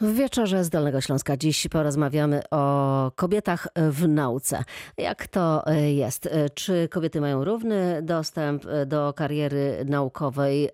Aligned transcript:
W 0.00 0.14
wieczorze 0.14 0.64
z 0.64 0.70
Dolnego 0.70 1.00
Śląska 1.00 1.36
dziś 1.36 1.68
porozmawiamy 1.68 2.42
o 2.50 3.12
kobietach 3.16 3.68
w 3.76 4.08
nauce. 4.08 4.64
Jak 4.98 5.26
to 5.26 5.64
jest? 5.82 6.28
Czy 6.54 6.88
kobiety 6.88 7.20
mają 7.20 7.44
równy 7.44 8.02
dostęp 8.02 8.64
do 8.86 9.12
kariery 9.12 9.84
naukowej? 9.88 10.70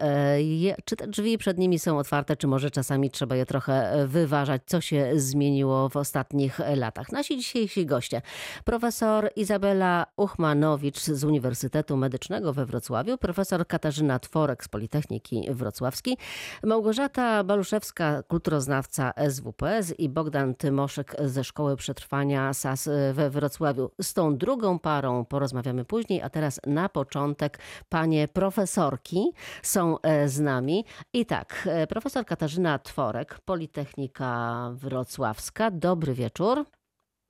Czy 0.84 0.96
te 0.96 1.06
drzwi 1.06 1.38
przed 1.38 1.58
nimi 1.58 1.78
są 1.78 1.98
otwarte, 1.98 2.36
czy 2.36 2.46
może 2.46 2.70
czasami 2.70 3.10
trzeba 3.10 3.36
je 3.36 3.46
trochę 3.46 4.04
wyważać? 4.06 4.62
Co 4.66 4.80
się 4.80 5.10
zmieniło 5.14 5.88
w 5.88 5.96
ostatnich 5.96 6.60
latach? 6.76 7.12
Nasi 7.12 7.36
dzisiejsi 7.36 7.86
goście. 7.86 8.22
Profesor 8.64 9.30
Izabela 9.36 10.06
Uchmanowicz 10.16 11.00
z 11.00 11.24
Uniwersytetu 11.24 11.96
Medycznego 11.96 12.52
we 12.52 12.66
Wrocławiu, 12.66 13.18
profesor 13.18 13.66
Katarzyna 13.66 14.18
Tworek 14.18 14.64
z 14.64 14.68
Politechniki 14.68 15.46
Wrocławskiej, 15.50 16.16
Małgorzata 16.64 17.44
Baluszewska, 17.44 18.22
kulturoznawca 18.22 19.12
SWPS 19.30 19.94
i 19.98 20.08
Bogdan 20.08 20.54
Tymoszek 20.54 21.16
ze 21.24 21.44
Szkoły 21.44 21.76
Przetrwania 21.76 22.54
SAS 22.54 22.88
we 23.12 23.30
Wrocławiu. 23.30 23.90
Z 24.02 24.14
tą 24.14 24.36
drugą 24.36 24.78
parą 24.78 25.24
porozmawiamy 25.24 25.84
później, 25.84 26.22
a 26.22 26.30
teraz 26.30 26.60
na 26.66 26.88
początek 26.88 27.58
panie 27.88 28.28
profesorki 28.28 29.32
są 29.62 30.00
e, 30.00 30.28
z 30.28 30.40
nami. 30.40 30.84
I 31.12 31.26
tak, 31.26 31.68
e, 31.70 31.86
profesor 31.86 32.26
Katarzyna 32.26 32.78
Tworek, 32.78 33.38
Politechnika 33.44 34.70
Wrocławska. 34.74 35.70
Dobry 35.70 36.14
wieczór. 36.14 36.64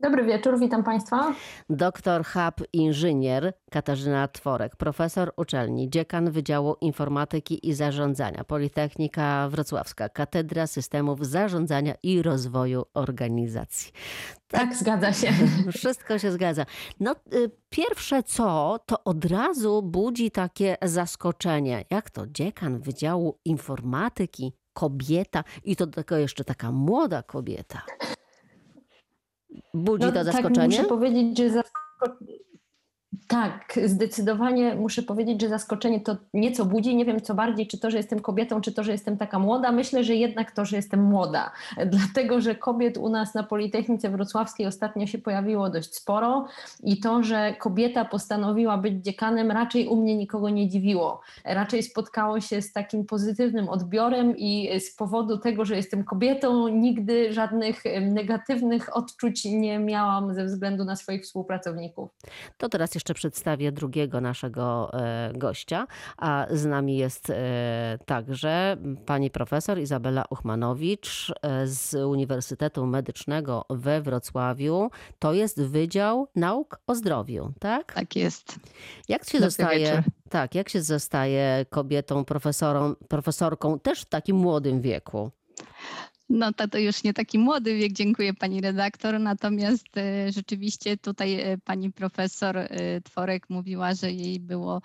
Dobry 0.01 0.25
wieczór, 0.25 0.59
witam 0.61 0.85
Państwa. 0.85 1.35
Doktor 1.71 2.25
hub 2.25 2.67
inżynier 2.73 3.53
Katarzyna 3.71 4.29
Tworek, 4.29 4.77
profesor 4.77 5.33
uczelni, 5.37 5.91
dziekan 5.91 6.31
Wydziału 6.31 6.77
Informatyki 6.81 7.69
i 7.69 7.75
Zarządzania, 7.75 8.45
Politechnika 8.45 9.49
Wrocławska, 9.49 10.09
Katedra 10.09 10.67
Systemów 10.67 11.27
Zarządzania 11.27 11.95
i 12.03 12.23
Rozwoju 12.23 12.85
Organizacji. 12.95 13.93
Tak, 14.49 14.61
tak 14.61 14.75
zgadza 14.75 15.13
się. 15.13 15.33
Wszystko 15.79 16.19
się 16.19 16.33
zgadza. 16.33 16.67
No, 17.01 17.15
y, 17.35 17.51
pierwsze 17.71 18.23
co, 18.23 18.79
to 18.87 19.05
od 19.05 19.25
razu 19.25 19.83
budzi 19.83 20.31
takie 20.31 20.77
zaskoczenie. 20.83 21.85
Jak 21.91 22.11
to 22.11 22.27
dziekan 22.27 22.79
Wydziału 22.79 23.39
Informatyki, 23.45 24.53
kobieta 24.73 25.45
i 25.65 25.77
to 25.77 25.87
tylko 25.87 26.17
jeszcze 26.17 26.45
taka 26.45 26.73
młoda 26.73 27.23
kobieta. 27.23 27.83
Budzi 29.75 30.07
no, 30.07 30.13
to 30.13 30.15
tak, 30.15 30.25
zaskoczenie? 30.25 30.77
muszę 30.77 30.85
powiedzieć, 30.89 31.39
że 31.39 31.51
zaskoczenie 31.51 32.39
tak, 33.29 33.79
zdecydowanie 33.85 34.75
muszę 34.75 35.03
powiedzieć, 35.03 35.41
że 35.41 35.49
zaskoczenie 35.49 36.01
to 36.01 36.17
nieco 36.35 36.65
budzi. 36.65 36.97
Nie 36.97 37.05
wiem, 37.05 37.21
co 37.21 37.35
bardziej, 37.35 37.67
czy 37.67 37.79
to, 37.79 37.91
że 37.91 37.97
jestem 37.97 38.21
kobietą, 38.21 38.61
czy 38.61 38.73
to, 38.73 38.85
że 38.85 38.93
jestem 38.93 39.17
taka 39.17 39.39
młoda. 39.39 39.73
Myślę, 39.73 40.05
że 40.05 40.15
jednak 40.15 40.51
to, 40.51 40.65
że 40.65 40.77
jestem 40.77 41.03
młoda, 41.03 41.51
dlatego 41.93 42.41
że 42.41 42.55
kobiet 42.55 42.97
u 42.97 43.09
nas 43.09 43.35
na 43.35 43.43
Politechnice 43.43 44.11
Wrocławskiej 44.11 44.67
ostatnio 44.67 45.07
się 45.07 45.19
pojawiło 45.19 45.71
dość 45.71 45.95
sporo 45.95 46.47
i 46.83 47.01
to, 47.01 47.23
że 47.23 47.55
kobieta 47.59 48.05
postanowiła 48.05 48.79
być 48.79 49.05
dziekanem, 49.05 49.51
raczej 49.51 49.89
u 49.89 49.97
mnie 49.97 50.17
nikogo 50.17 50.51
nie 50.51 50.69
dziwiło. 50.69 51.21
Raczej 51.45 51.83
spotkało 51.83 52.41
się 52.41 52.63
z 52.63 52.73
takim 52.73 53.05
pozytywnym 53.05 53.69
odbiorem 53.69 54.37
i 54.37 54.81
z 54.81 54.97
powodu 54.97 55.39
tego, 55.39 55.65
że 55.65 55.77
jestem 55.77 56.05
kobietą, 56.05 56.69
nigdy 56.69 57.33
żadnych 57.33 57.83
negatywnych 58.01 58.97
odczuć 58.97 59.45
nie 59.45 59.79
miałam 59.79 60.35
ze 60.35 60.45
względu 60.45 60.85
na 60.85 60.97
swoich 60.97 61.23
współpracowników. 61.23 62.11
To 62.57 62.69
teraz 62.69 62.95
jeszcze 62.95 63.06
przedstawię 63.15 63.73
drugiego 63.73 64.21
naszego 64.21 64.93
e, 64.93 65.33
gościa, 65.35 65.87
a 66.17 66.47
z 66.51 66.67
nami 66.67 66.97
jest 66.97 67.31
e, 67.31 67.99
także 68.07 68.77
pani 69.07 69.31
profesor 69.31 69.79
Izabela 69.79 70.25
Uchmanowicz 70.31 71.33
e, 71.43 71.67
z 71.67 71.95
Uniwersytetu 71.95 72.87
Medycznego 72.87 73.65
we 73.71 74.03
Wrocławiu. 74.03 74.91
To 75.19 75.33
jest 75.33 75.63
Wydział 75.63 76.29
Nauk 76.37 76.81
o 76.87 76.95
Zdrowiu, 76.95 77.53
tak? 77.61 77.93
Tak 77.93 78.17
jest. 78.17 78.59
Jak 79.09 79.25
się 79.25 79.39
Dobry 79.39 79.51
zostaje, 79.51 79.79
wieczór. 79.79 80.13
tak, 80.31 80.55
jak 80.55 80.69
się 80.69 80.83
zostaje 80.83 81.67
kobietą, 81.71 82.25
profesorą, 82.25 82.95
profesorką 83.09 83.79
też 83.79 84.01
w 84.01 84.05
takim 84.05 84.37
młodym 84.37 84.81
wieku? 84.81 85.31
No 86.29 86.53
to, 86.53 86.69
to 86.69 86.79
już 86.79 87.05
nie 87.05 87.15
taki 87.15 87.39
młody 87.39 87.77
wiek, 87.77 87.93
dziękuję 87.93 88.35
pani 88.35 88.61
redaktor. 88.61 89.21
Natomiast 89.21 89.97
e, 89.97 90.33
rzeczywiście 90.33 90.97
tutaj 90.97 91.41
e, 91.41 91.59
pani 91.59 91.93
profesor 91.93 92.59
e, 92.59 93.01
Tworek 93.01 93.51
mówiła, 93.51 93.95
że 93.95 94.13
jej 94.13 94.41
było 94.41 94.83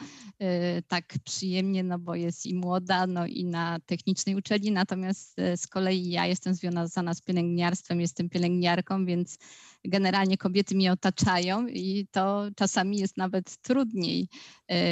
tak 0.87 1.13
przyjemnie, 1.23 1.83
no 1.83 1.99
bo 1.99 2.15
jest 2.15 2.45
i 2.45 2.55
młoda, 2.55 3.07
no 3.07 3.25
i 3.25 3.45
na 3.45 3.79
technicznej 3.85 4.35
uczelni. 4.35 4.71
Natomiast 4.71 5.35
z 5.55 5.67
kolei 5.67 6.09
ja 6.09 6.25
jestem 6.27 6.55
związana 6.55 7.13
z 7.13 7.21
pielęgniarstwem, 7.21 8.01
jestem 8.01 8.29
pielęgniarką, 8.29 9.05
więc 9.05 9.37
generalnie 9.85 10.37
kobiety 10.37 10.75
mnie 10.75 10.91
otaczają 10.91 11.67
i 11.67 12.07
to 12.11 12.47
czasami 12.55 12.97
jest 12.97 13.17
nawet 13.17 13.57
trudniej 13.57 14.27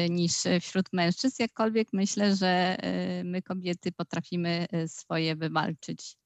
niż 0.09 0.33
wśród 0.61 0.93
mężczyzn. 0.93 1.35
Jakkolwiek 1.39 1.87
myślę, 1.93 2.35
że 2.35 2.77
my 3.23 3.41
kobiety 3.41 3.91
potrafimy 3.91 4.65
swoje 4.87 5.35
wywalczyć. 5.35 6.18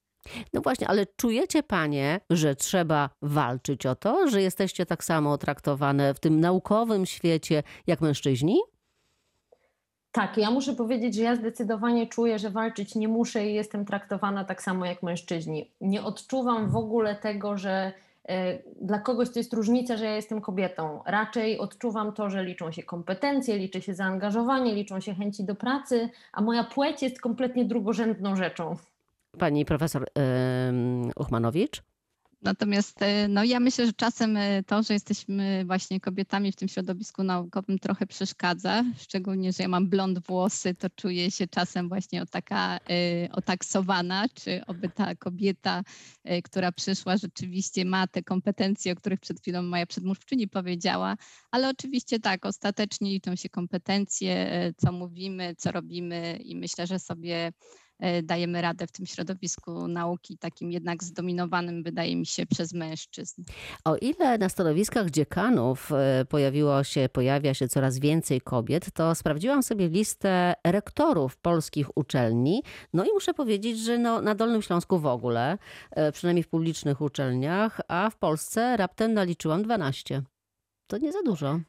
No 0.53 0.61
właśnie, 0.61 0.87
ale 0.87 1.05
czujecie 1.05 1.63
panie, 1.63 2.19
że 2.29 2.55
trzeba 2.55 3.09
walczyć 3.21 3.85
o 3.85 3.95
to, 3.95 4.27
że 4.27 4.41
jesteście 4.41 4.85
tak 4.85 5.03
samo 5.03 5.37
traktowane 5.37 6.13
w 6.13 6.19
tym 6.19 6.39
naukowym 6.39 7.05
świecie 7.05 7.63
jak 7.87 8.01
mężczyźni? 8.01 8.59
Tak, 10.11 10.37
ja 10.37 10.51
muszę 10.51 10.73
powiedzieć, 10.73 11.15
że 11.15 11.23
ja 11.23 11.35
zdecydowanie 11.35 12.07
czuję, 12.07 12.39
że 12.39 12.49
walczyć 12.49 12.95
nie 12.95 13.07
muszę 13.07 13.47
i 13.47 13.53
jestem 13.53 13.85
traktowana 13.85 14.43
tak 14.43 14.61
samo 14.61 14.85
jak 14.85 15.03
mężczyźni. 15.03 15.71
Nie 15.81 16.03
odczuwam 16.03 16.69
w 16.69 16.75
ogóle 16.75 17.15
tego, 17.15 17.57
że 17.57 17.91
e, 18.25 18.59
dla 18.81 18.99
kogoś 18.99 19.29
to 19.29 19.39
jest 19.39 19.53
różnica, 19.53 19.97
że 19.97 20.05
ja 20.05 20.15
jestem 20.15 20.41
kobietą. 20.41 21.01
Raczej 21.05 21.59
odczuwam 21.59 22.13
to, 22.13 22.29
że 22.29 22.43
liczą 22.43 22.71
się 22.71 22.83
kompetencje, 22.83 23.57
liczy 23.57 23.81
się 23.81 23.93
zaangażowanie, 23.93 24.75
liczą 24.75 24.99
się 24.99 25.13
chęci 25.15 25.43
do 25.43 25.55
pracy, 25.55 26.09
a 26.31 26.41
moja 26.41 26.63
płeć 26.63 27.01
jest 27.01 27.21
kompletnie 27.21 27.65
drugorzędną 27.65 28.35
rzeczą 28.35 28.77
pani 29.37 29.65
profesor 29.65 30.05
Uchmanowicz? 31.15 31.83
Natomiast 32.43 33.01
e, 33.01 33.27
no, 33.27 33.43
ja 33.43 33.59
myślę, 33.59 33.85
że 33.85 33.93
czasem 33.93 34.37
e, 34.37 34.63
to, 34.63 34.83
że 34.83 34.93
jesteśmy 34.93 35.63
właśnie 35.65 35.99
kobietami 35.99 36.51
w 36.51 36.55
tym 36.55 36.67
środowisku 36.67 37.23
naukowym 37.23 37.79
trochę 37.79 38.07
przeszkadza. 38.07 38.83
Szczególnie, 38.97 39.53
że 39.53 39.63
ja 39.63 39.69
mam 39.69 39.89
blond 39.89 40.27
włosy, 40.27 40.75
to 40.75 40.89
czuję 40.89 41.31
się 41.31 41.47
czasem 41.47 41.89
właśnie 41.89 42.21
o 42.21 42.25
taka 42.25 42.77
e, 42.77 42.79
otaksowana, 43.31 44.25
czy 44.33 44.65
oby 44.65 44.89
ta 44.89 45.15
kobieta, 45.15 45.83
która 46.43 46.71
przyszła 46.71 47.17
rzeczywiście 47.17 47.85
ma 47.85 48.07
te 48.07 48.23
kompetencje, 48.23 48.93
o 48.93 48.95
których 48.95 49.19
przed 49.19 49.39
chwilą 49.39 49.61
moja 49.61 49.85
przedmówczyni 49.85 50.47
powiedziała, 50.47 51.15
ale 51.51 51.69
oczywiście 51.69 52.19
tak, 52.19 52.45
ostatecznie 52.45 53.09
liczą 53.09 53.35
się 53.35 53.49
kompetencje, 53.49 54.51
co 54.77 54.91
mówimy, 54.91 55.55
co 55.57 55.71
robimy 55.71 56.39
i 56.43 56.55
myślę, 56.55 56.87
że 56.87 56.99
sobie 56.99 57.51
dajemy 58.23 58.61
radę 58.61 58.87
w 58.87 58.91
tym 58.91 59.05
środowisku 59.05 59.87
nauki, 59.87 60.37
takim 60.37 60.71
jednak 60.71 61.03
zdominowanym, 61.03 61.83
wydaje 61.83 62.15
mi 62.15 62.25
się, 62.25 62.45
przez 62.45 62.73
mężczyzn. 62.73 63.43
O 63.85 63.95
ile 63.95 64.37
na 64.37 64.49
stanowiskach 64.49 65.09
dziekanów 65.09 65.91
e, 65.91 66.25
pojawiło 66.25 66.83
się, 66.83 67.09
pojawia 67.13 67.53
się 67.53 67.67
coraz 67.67 67.99
więcej 67.99 68.41
kobiet, 68.41 68.91
to 68.93 69.15
sprawdziłam 69.15 69.63
sobie 69.63 69.89
listę 69.89 70.53
rektorów 70.67 71.37
polskich 71.37 71.97
uczelni. 71.97 72.63
No 72.93 73.05
i 73.05 73.07
muszę 73.13 73.33
powiedzieć, 73.33 73.79
że 73.79 73.97
no, 73.97 74.21
na 74.21 74.35
Dolnym 74.35 74.61
Śląsku 74.61 74.99
w 74.99 75.05
ogóle, 75.05 75.57
e, 75.91 76.11
przynajmniej 76.11 76.43
w 76.43 76.49
publicznych 76.49 77.01
uczelniach, 77.01 77.81
a 77.87 78.09
w 78.09 78.17
Polsce 78.17 78.77
raptem 78.77 79.13
naliczyłam 79.13 79.63
12. 79.63 80.21
To 80.87 80.97
nie 80.97 81.11
za 81.11 81.21
dużo. 81.23 81.59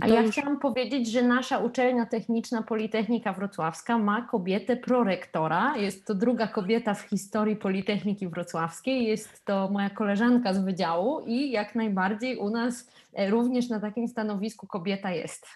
A 0.00 0.06
ja 0.06 0.20
już... 0.20 0.30
chciałam 0.30 0.58
powiedzieć, 0.58 1.10
że 1.10 1.22
nasza 1.22 1.58
uczelnia 1.58 2.06
techniczna 2.06 2.62
Politechnika 2.62 3.32
Wrocławska 3.32 3.98
ma 3.98 4.22
kobietę 4.22 4.76
prorektora. 4.76 5.76
Jest 5.76 6.06
to 6.06 6.14
druga 6.14 6.46
kobieta 6.46 6.94
w 6.94 7.00
historii 7.00 7.56
Politechniki 7.56 8.28
Wrocławskiej. 8.28 9.04
Jest 9.04 9.44
to 9.44 9.68
moja 9.72 9.90
koleżanka 9.90 10.54
z 10.54 10.64
wydziału 10.64 11.20
i 11.26 11.50
jak 11.50 11.74
najbardziej 11.74 12.36
u 12.36 12.50
nas 12.50 12.90
e, 13.12 13.30
również 13.30 13.68
na 13.68 13.80
takim 13.80 14.08
stanowisku 14.08 14.66
kobieta 14.66 15.10
jest. 15.10 15.46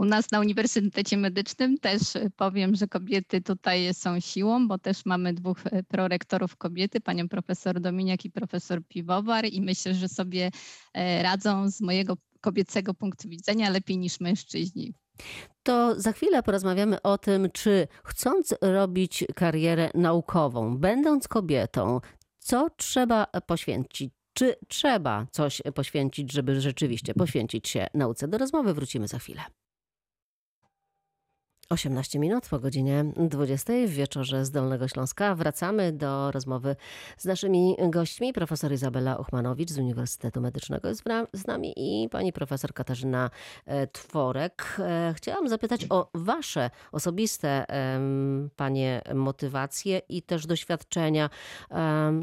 U 0.00 0.04
nas 0.04 0.30
na 0.30 0.40
Uniwersytecie 0.40 1.16
Medycznym 1.16 1.78
też 1.78 2.00
powiem, 2.36 2.74
że 2.74 2.88
kobiety 2.88 3.40
tutaj 3.40 3.94
są 3.94 4.20
siłą, 4.20 4.68
bo 4.68 4.78
też 4.78 5.06
mamy 5.06 5.34
dwóch 5.34 5.66
e, 5.66 5.82
prorektorów 5.82 6.56
kobiety, 6.56 7.00
panią 7.00 7.28
profesor 7.28 7.80
Dominiak 7.80 8.24
i 8.24 8.30
profesor 8.30 8.80
Piwowar 8.88 9.44
i 9.46 9.60
myślę, 9.60 9.94
że 9.94 10.08
sobie 10.08 10.50
e, 10.94 11.22
radzą 11.22 11.70
z 11.70 11.80
mojego 11.80 12.16
kobiecego 12.40 12.94
punktu 12.94 13.28
widzenia 13.28 13.70
lepiej 13.70 13.98
niż 13.98 14.20
mężczyźni. 14.20 14.94
To 15.62 16.00
za 16.00 16.12
chwilę 16.12 16.42
porozmawiamy 16.42 17.02
o 17.02 17.18
tym, 17.18 17.48
czy 17.52 17.88
chcąc 18.04 18.54
robić 18.60 19.24
karierę 19.34 19.90
naukową, 19.94 20.78
będąc 20.78 21.28
kobietą, 21.28 22.00
co 22.38 22.70
trzeba 22.76 23.26
poświęcić? 23.46 24.12
Czy 24.32 24.56
trzeba 24.68 25.26
coś 25.30 25.62
poświęcić, 25.74 26.32
żeby 26.32 26.60
rzeczywiście 26.60 27.14
poświęcić 27.14 27.68
się 27.68 27.86
nauce? 27.94 28.28
Do 28.28 28.38
rozmowy 28.38 28.74
wrócimy 28.74 29.08
za 29.08 29.18
chwilę. 29.18 29.40
18 31.70 32.18
minut 32.18 32.48
po 32.48 32.58
godzinie 32.58 33.04
20 33.16 33.72
w 33.86 33.90
wieczorze 33.90 34.44
z 34.44 34.50
Dolnego 34.50 34.88
Śląska. 34.88 35.34
Wracamy 35.34 35.92
do 35.92 36.30
rozmowy 36.30 36.76
z 37.18 37.24
naszymi 37.24 37.76
gośćmi. 37.88 38.32
Profesor 38.32 38.72
Izabela 38.72 39.16
Uchmanowicz 39.16 39.70
z 39.70 39.78
Uniwersytetu 39.78 40.40
Medycznego 40.40 40.88
jest 40.88 41.04
z 41.32 41.46
nami 41.46 41.72
i 41.76 42.08
pani 42.08 42.32
profesor 42.32 42.74
Katarzyna 42.74 43.30
e, 43.66 43.86
Tworek. 43.86 44.76
E, 44.78 45.14
Chciałam 45.16 45.48
zapytać 45.48 45.86
o 45.90 46.10
wasze 46.14 46.70
osobiste, 46.92 47.66
panie, 48.56 49.02
motywacje 49.14 49.98
i 50.08 50.22
też 50.22 50.46
doświadczenia. 50.46 51.30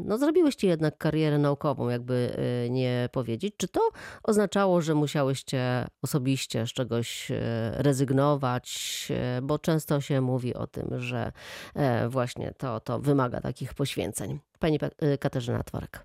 No 0.04 0.18
zrobiłyście 0.18 0.68
jednak 0.68 0.98
karierę 0.98 1.38
naukową, 1.38 1.88
jakby 1.88 2.36
e, 2.66 2.70
nie 2.70 3.08
powiedzieć. 3.12 3.54
Czy 3.56 3.68
to 3.68 3.80
oznaczało, 4.22 4.80
że 4.80 4.94
musiałyście 4.94 5.86
osobiście 6.02 6.66
z 6.66 6.72
czegoś 6.72 7.32
rezygnować? 7.72 9.08
Bo 9.42 9.58
często 9.58 10.00
się 10.00 10.20
mówi 10.20 10.54
o 10.54 10.66
tym, 10.66 10.88
że 11.00 11.32
e, 11.74 12.08
właśnie 12.08 12.52
to, 12.58 12.80
to 12.80 12.98
wymaga 12.98 13.40
takich 13.40 13.74
poświęceń. 13.74 14.38
Pani 14.58 14.78
Pa- 14.78 14.90
e, 14.98 15.18
Katarzyna 15.18 15.62
Tworek. 15.62 16.04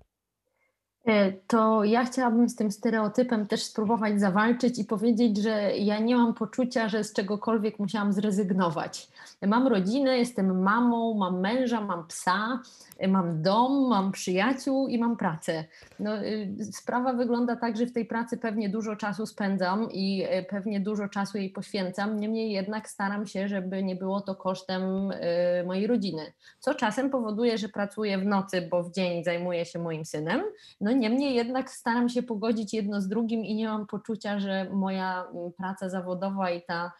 E, 1.06 1.32
To 1.32 1.84
ja 1.84 2.04
chciałabym 2.04 2.48
z 2.48 2.56
tym 2.56 2.70
stereotypem 2.70 3.46
też 3.46 3.62
spróbować 3.64 4.20
zawalczyć 4.20 4.78
i 4.78 4.84
powiedzieć, 4.84 5.36
że 5.36 5.76
ja 5.76 5.98
nie 5.98 6.16
mam 6.16 6.34
poczucia, 6.34 6.88
że 6.88 7.04
z 7.04 7.12
czegokolwiek 7.12 7.78
musiałam 7.78 8.12
zrezygnować. 8.12 9.08
Mam 9.46 9.66
rodzinę, 9.66 10.18
jestem 10.18 10.62
mamą, 10.62 11.14
mam 11.14 11.40
męża, 11.40 11.80
mam 11.80 12.06
psa, 12.06 12.60
mam 13.08 13.42
dom, 13.42 13.88
mam 13.88 14.12
przyjaciół 14.12 14.88
i 14.88 14.98
mam 14.98 15.16
pracę. 15.16 15.64
No, 15.98 16.24
y, 16.24 16.56
sprawa 16.72 17.12
wygląda 17.12 17.56
tak, 17.56 17.76
że 17.76 17.86
w 17.86 17.92
tej 17.92 18.06
pracy 18.06 18.36
pewnie 18.36 18.68
dużo 18.68 18.96
czasu 18.96 19.26
spędzam 19.26 19.88
i 19.92 20.24
e, 20.28 20.42
pewnie 20.42 20.80
dużo 20.80 21.08
czasu 21.08 21.38
jej 21.38 21.50
poświęcam. 21.50 22.20
Niemniej 22.20 22.52
jednak 22.52 22.88
staram 22.88 23.26
się, 23.26 23.48
żeby 23.48 23.82
nie 23.82 23.96
było 23.96 24.20
to 24.20 24.34
kosztem 24.34 25.10
e, 25.12 25.64
mojej 25.64 25.86
rodziny. 25.86 26.32
Co 26.58 26.74
czasem 26.74 27.10
powoduje, 27.10 27.58
że 27.58 27.68
pracuję 27.68 28.18
w 28.18 28.26
nocy, 28.26 28.68
bo 28.70 28.82
w 28.82 28.92
dzień 28.92 29.24
zajmuję 29.24 29.64
się 29.64 29.78
moim 29.78 30.04
synem. 30.04 30.42
No 30.80 30.92
niemniej 30.92 31.34
jednak 31.34 31.70
staram 31.70 32.08
się 32.08 32.22
pogodzić 32.22 32.74
jedno 32.74 33.00
z 33.00 33.08
drugim 33.08 33.44
i 33.44 33.54
nie 33.54 33.68
mam 33.68 33.86
poczucia, 33.86 34.40
że 34.40 34.66
moja 34.72 35.24
mm, 35.34 35.52
praca 35.52 35.88
zawodowa 35.88 36.50
i 36.50 36.62
ta 36.62 36.92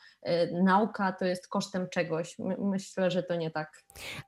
nauka 0.53 1.13
to 1.13 1.25
jest 1.25 1.49
kosztem 1.49 1.89
czegoś. 1.89 2.39
My, 2.39 2.57
myślę, 2.59 3.11
że 3.11 3.23
to 3.23 3.37
nie 3.37 3.51
tak. 3.51 3.83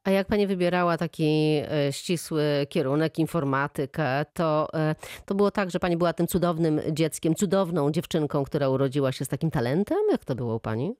A 0.04 0.10
jak 0.10 0.26
pani 0.26 0.46
wybierała 0.46 0.96
taki 0.98 1.62
e, 1.70 1.93
ścisły 1.93 2.66
kierunek, 2.69 3.19
informatykę, 3.19 4.26
to, 4.32 4.69
e, 4.75 4.94
to 5.25 5.34
było 5.34 5.50
tak, 5.50 5.70
że 5.70 5.81
pani 5.81 5.96
była 5.96 6.12
tym 6.12 6.26
cudownym 6.26 6.81
dzieckiem, 6.93 7.34
cudowną 7.34 7.90
dziewczynką, 7.90 8.44
która 8.44 8.69
urodziła 8.69 9.12
się 9.12 9.25
z 9.25 9.28
takim 9.28 9.50
talentem? 9.50 9.98
Jak 10.10 10.25
to 10.25 10.34
było 10.34 10.56
u 10.56 10.60
pani? 10.60 10.96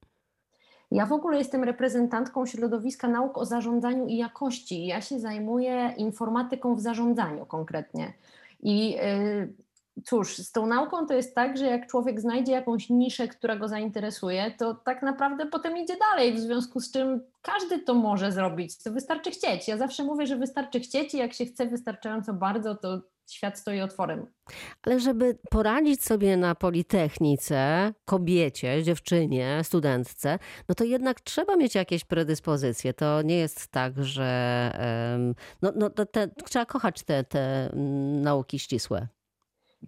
Ja 0.90 1.06
w 1.06 1.12
ogóle 1.12 1.38
jestem 1.38 1.64
reprezentantką 1.64 2.46
środowiska 2.46 3.08
nauk 3.08 3.38
o 3.38 3.44
zarządzaniu 3.44 4.06
i 4.06 4.16
jakości. 4.16 4.87
Ja 4.87 5.00
się 5.00 5.20
zajmuję 5.20 5.94
informatyką 5.96 6.75
w 6.75 6.81
zarządzaniu 6.81 7.46
konkretnie. 7.46 8.12
I 8.60 8.96
y, 8.96 9.65
cóż, 10.04 10.37
z 10.37 10.52
tą 10.52 10.66
nauką 10.66 11.06
to 11.06 11.14
jest 11.14 11.34
tak, 11.34 11.56
że 11.56 11.66
jak 11.66 11.87
człowiek 11.87 12.20
znajdzie 12.20 12.52
jakąś 12.52 12.90
niszę, 12.90 13.28
która 13.28 13.56
go 13.56 13.69
zainteresuje, 13.69 14.54
to 14.58 14.75
tak 14.75 15.02
naprawdę 15.02 15.46
potem 15.46 15.76
idzie 15.76 15.94
dalej, 16.12 16.34
w 16.34 16.40
związku 16.40 16.81
z 16.81 16.93
czym 16.93 17.20
każdy 17.43 17.78
to 17.78 17.94
może 17.94 18.32
zrobić. 18.32 18.82
To 18.82 18.93
wystarczy 18.93 19.31
chcieć. 19.31 19.69
Ja 19.69 19.76
zawsze 19.76 20.04
mówię, 20.04 20.26
że 20.26 20.37
wystarczy 20.37 20.81
chcieć 20.81 21.14
i 21.14 21.19
jak 21.19 21.32
się 21.32 21.46
chce 21.46 21.66
wystarczająco 21.66 22.32
bardzo, 22.32 22.75
to 22.75 23.00
świat 23.31 23.58
stoi 23.58 23.81
otworem. 23.81 24.26
Ale 24.82 25.00
żeby 25.00 25.38
poradzić 25.50 26.04
sobie 26.04 26.37
na 26.37 26.54
Politechnice, 26.54 27.92
kobiecie, 28.04 28.82
dziewczynie, 28.82 29.60
studentce, 29.62 30.38
no 30.69 30.75
to 30.75 30.84
jednak 30.84 31.20
trzeba 31.20 31.56
mieć 31.56 31.75
jakieś 31.75 32.04
predyspozycje. 32.04 32.94
To 32.94 33.22
nie 33.22 33.37
jest 33.37 33.69
tak, 33.69 34.04
że 34.04 34.72
no, 35.62 35.72
no, 35.76 35.90
te, 35.90 36.28
trzeba 36.28 36.66
kochać 36.66 37.02
te, 37.02 37.25
te 37.25 37.72
mm, 37.72 38.22
nauki 38.22 38.58
ścisłe. 38.58 39.08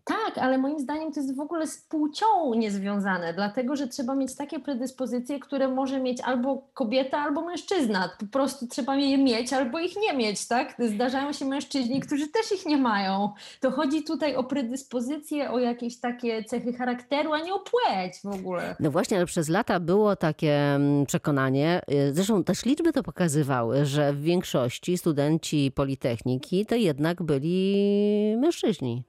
Tak, 0.04 0.38
ale 0.38 0.58
moim 0.58 0.80
zdaniem 0.80 1.12
to 1.12 1.20
jest 1.20 1.36
w 1.36 1.40
ogóle 1.40 1.66
z 1.66 1.78
płcią 1.78 2.54
niezwiązane, 2.56 3.34
dlatego 3.34 3.76
że 3.76 3.88
trzeba 3.88 4.14
mieć 4.14 4.36
takie 4.36 4.60
predyspozycje, 4.60 5.38
które 5.40 5.68
może 5.68 6.00
mieć 6.00 6.20
albo 6.20 6.62
kobieta, 6.74 7.18
albo 7.18 7.42
mężczyzna. 7.42 8.10
Po 8.20 8.26
prostu 8.26 8.66
trzeba 8.66 8.96
je 8.96 9.18
mieć 9.18 9.52
albo 9.52 9.78
ich 9.78 9.96
nie 9.96 10.12
mieć, 10.16 10.48
tak? 10.48 10.74
Zdarzają 10.78 11.32
się 11.32 11.44
mężczyźni, 11.44 12.00
którzy 12.00 12.28
też 12.28 12.52
ich 12.52 12.66
nie 12.66 12.76
mają. 12.76 13.32
To 13.60 13.70
chodzi 13.70 14.02
tutaj 14.02 14.36
o 14.36 14.44
predyspozycje, 14.44 15.50
o 15.50 15.58
jakieś 15.58 16.00
takie 16.00 16.44
cechy 16.44 16.72
charakteru, 16.72 17.32
a 17.32 17.40
nie 17.40 17.54
o 17.54 17.58
płeć 17.58 18.14
w 18.24 18.26
ogóle. 18.26 18.76
No 18.80 18.90
właśnie, 18.90 19.16
ale 19.16 19.26
przez 19.26 19.48
lata 19.48 19.80
było 19.80 20.16
takie 20.16 20.74
mm, 20.74 21.06
przekonanie, 21.06 21.80
y, 21.92 22.14
zresztą 22.14 22.44
też 22.44 22.64
liczby 22.64 22.92
to 22.92 23.02
pokazywały, 23.02 23.84
że 23.84 24.12
w 24.12 24.22
większości 24.22 24.98
studenci 24.98 25.72
Politechniki 25.74 26.66
to 26.66 26.74
jednak 26.74 27.22
byli 27.22 28.36
mężczyźni. 28.38 29.04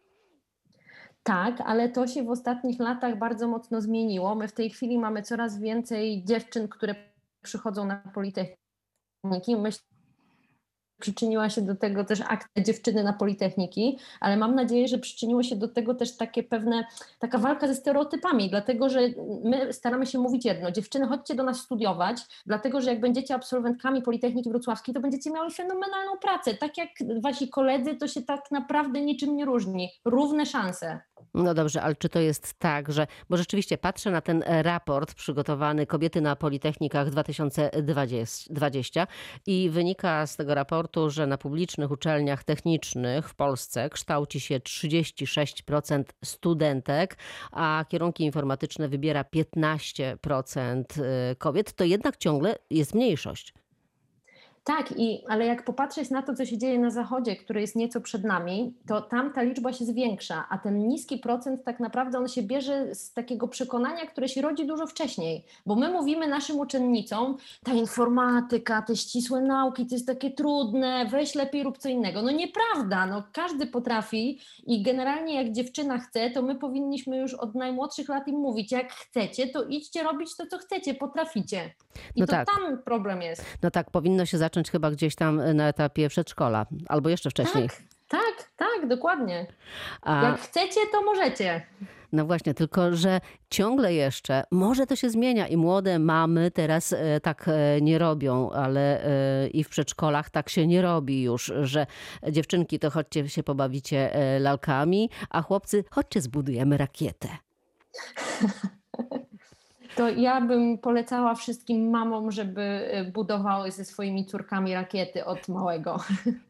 Tak, 1.29 1.61
ale 1.61 1.89
to 1.89 2.07
się 2.07 2.23
w 2.23 2.29
ostatnich 2.29 2.79
latach 2.79 3.17
bardzo 3.17 3.47
mocno 3.47 3.81
zmieniło. 3.81 4.35
My 4.35 4.47
w 4.47 4.53
tej 4.53 4.69
chwili 4.69 4.99
mamy 4.99 5.21
coraz 5.21 5.59
więcej 5.59 6.23
dziewczyn, 6.25 6.67
które 6.67 6.95
przychodzą 7.43 7.85
na 7.85 7.95
Politechniki. 8.13 9.55
Myślę, 9.57 9.83
przyczyniła 10.99 11.49
się 11.49 11.61
do 11.61 11.75
tego 11.75 12.03
też 12.03 12.21
akcja 12.21 12.63
dziewczyny 12.63 13.03
na 13.03 13.13
Politechniki, 13.13 13.97
ale 14.19 14.37
mam 14.37 14.55
nadzieję, 14.55 14.87
że 14.87 14.97
przyczyniło 14.97 15.43
się 15.43 15.55
do 15.55 15.67
tego 15.67 15.95
też 15.95 16.17
takie 16.17 16.43
pewne, 16.43 16.83
taka 17.19 17.37
walka 17.37 17.67
ze 17.67 17.75
stereotypami, 17.75 18.49
dlatego 18.49 18.89
że 18.89 18.99
my 19.43 19.73
staramy 19.73 20.05
się 20.05 20.19
mówić 20.19 20.45
jedno, 20.45 20.71
dziewczyny 20.71 21.07
chodźcie 21.07 21.35
do 21.35 21.43
nas 21.43 21.59
studiować, 21.59 22.21
dlatego 22.45 22.81
że 22.81 22.89
jak 22.89 22.99
będziecie 22.99 23.35
absolwentkami 23.35 24.01
Politechniki 24.01 24.49
Wrocławskiej, 24.49 24.93
to 24.93 25.01
będziecie 25.01 25.31
miały 25.31 25.51
fenomenalną 25.51 26.17
pracę, 26.21 26.53
tak 26.53 26.77
jak 26.77 26.89
wasi 27.21 27.49
koledzy, 27.49 27.95
to 27.95 28.07
się 28.07 28.21
tak 28.21 28.51
naprawdę 28.51 29.01
niczym 29.01 29.35
nie 29.35 29.45
różni, 29.45 29.89
równe 30.05 30.45
szanse. 30.45 30.99
No 31.33 31.53
dobrze, 31.53 31.81
ale 31.81 31.95
czy 31.95 32.09
to 32.09 32.19
jest 32.19 32.59
tak, 32.59 32.91
że, 32.91 33.07
bo 33.29 33.37
rzeczywiście 33.37 33.77
patrzę 33.77 34.11
na 34.11 34.21
ten 34.21 34.43
e, 34.45 34.63
raport 34.63 35.13
przygotowany 35.13 35.85
Kobiety 35.85 36.21
na 36.21 36.35
Politechnikach 36.35 37.09
2020 37.09 39.07
i 39.45 39.69
wynika 39.69 40.27
z 40.27 40.35
tego 40.35 40.55
raportu, 40.55 41.09
że 41.09 41.27
na 41.27 41.37
publicznych 41.37 41.91
uczelniach 41.91 42.43
technicznych 42.43 43.29
w 43.29 43.35
Polsce 43.35 43.89
kształci 43.89 44.39
się 44.39 44.59
36% 44.59 46.03
studentek, 46.25 47.17
a 47.51 47.85
kierunki 47.89 48.23
informatyczne 48.23 48.87
wybiera 48.87 49.23
15% 49.23 50.83
y, 51.31 51.35
kobiet, 51.35 51.73
to 51.73 51.83
jednak 51.83 52.17
ciągle 52.17 52.55
jest 52.69 52.95
mniejszość. 52.95 53.53
Tak, 54.77 54.91
i, 54.97 55.23
ale 55.27 55.45
jak 55.45 55.65
popatrzeć 55.65 56.09
na 56.09 56.21
to, 56.21 56.33
co 56.33 56.45
się 56.45 56.57
dzieje 56.57 56.79
na 56.79 56.89
Zachodzie, 56.89 57.35
który 57.35 57.61
jest 57.61 57.75
nieco 57.75 58.01
przed 58.01 58.23
nami, 58.23 58.73
to 58.87 59.01
tam 59.01 59.33
ta 59.33 59.41
liczba 59.41 59.73
się 59.73 59.85
zwiększa, 59.85 60.45
a 60.49 60.57
ten 60.57 60.87
niski 60.87 61.17
procent 61.17 61.63
tak 61.63 61.79
naprawdę 61.79 62.17
on 62.17 62.27
się 62.27 62.43
bierze 62.43 62.95
z 62.95 63.13
takiego 63.13 63.47
przekonania, 63.47 64.05
które 64.05 64.29
się 64.29 64.41
rodzi 64.41 64.67
dużo 64.67 64.87
wcześniej, 64.87 65.45
bo 65.65 65.75
my 65.75 65.91
mówimy 65.91 66.27
naszym 66.27 66.59
uczennicom, 66.59 67.37
ta 67.63 67.73
informatyka, 67.73 68.81
te 68.81 68.95
ścisłe 68.95 69.41
nauki, 69.41 69.85
to 69.85 69.95
jest 69.95 70.07
takie 70.07 70.31
trudne, 70.31 71.05
weź 71.11 71.35
lepiej 71.35 71.63
rób 71.63 71.77
co 71.77 71.89
innego. 71.89 72.21
No 72.21 72.31
nieprawda, 72.31 73.05
no 73.05 73.23
każdy 73.33 73.67
potrafi 73.67 74.39
i 74.65 74.81
generalnie 74.81 75.35
jak 75.43 75.51
dziewczyna 75.51 75.97
chce, 75.97 76.29
to 76.29 76.41
my 76.41 76.55
powinniśmy 76.55 77.17
już 77.17 77.33
od 77.33 77.55
najmłodszych 77.55 78.09
lat 78.09 78.27
im 78.27 78.35
mówić, 78.35 78.71
jak 78.71 78.91
chcecie, 78.93 79.47
to 79.47 79.63
idźcie 79.63 80.03
robić 80.03 80.35
to, 80.37 80.45
co 80.47 80.57
chcecie, 80.57 80.93
potraficie. 80.93 81.73
I 82.15 82.19
No 82.19 82.25
to 82.25 82.31
tak. 82.31 82.47
tam 82.47 82.77
problem 82.83 83.21
jest. 83.21 83.45
No 83.63 83.71
tak, 83.71 83.91
powinno 83.91 84.25
się 84.25 84.37
zacząć 84.37 84.58
chyba 84.67 84.91
gdzieś 84.91 85.15
tam 85.15 85.55
na 85.55 85.67
etapie 85.67 86.09
przedszkola 86.09 86.65
albo 86.87 87.09
jeszcze 87.09 87.29
wcześniej. 87.29 87.69
Tak, 87.69 87.81
tak, 88.07 88.51
tak, 88.55 88.87
dokładnie. 88.87 89.47
A... 90.01 90.23
Jak 90.23 90.39
chcecie, 90.39 90.81
to 90.91 91.01
możecie. 91.01 91.65
No 92.11 92.25
właśnie, 92.25 92.53
tylko 92.53 92.95
że 92.95 93.21
ciągle 93.49 93.93
jeszcze, 93.93 94.43
może 94.51 94.87
to 94.87 94.95
się 94.95 95.09
zmienia 95.09 95.47
i 95.47 95.57
młode 95.57 95.99
mamy 95.99 96.51
teraz 96.51 96.93
e, 96.93 97.19
tak 97.19 97.47
e, 97.47 97.81
nie 97.81 97.97
robią, 97.97 98.51
ale 98.51 99.03
i 99.53 99.63
w 99.63 99.69
przedszkolach 99.69 100.29
tak 100.29 100.49
się 100.49 100.67
nie 100.67 100.81
robi 100.81 101.23
już, 101.23 101.53
że 101.61 101.87
dziewczynki 102.29 102.79
to 102.79 102.89
chodźcie 102.89 103.29
się 103.29 103.43
pobawicie 103.43 104.11
lalkami, 104.39 105.09
a 105.29 105.41
chłopcy 105.41 105.83
chodźcie 105.91 106.21
zbudujemy 106.21 106.77
rakietę. 106.77 107.27
To 109.99 110.09
ja 110.09 110.41
bym 110.41 110.77
polecała 110.77 111.35
wszystkim 111.35 111.89
mamom, 111.89 112.31
żeby 112.31 112.61
y, 113.07 113.11
budowały 113.11 113.71
ze 113.71 113.85
swoimi 113.85 114.25
córkami 114.25 114.73
rakiety 114.73 115.25
od 115.25 115.47
małego. 115.47 115.97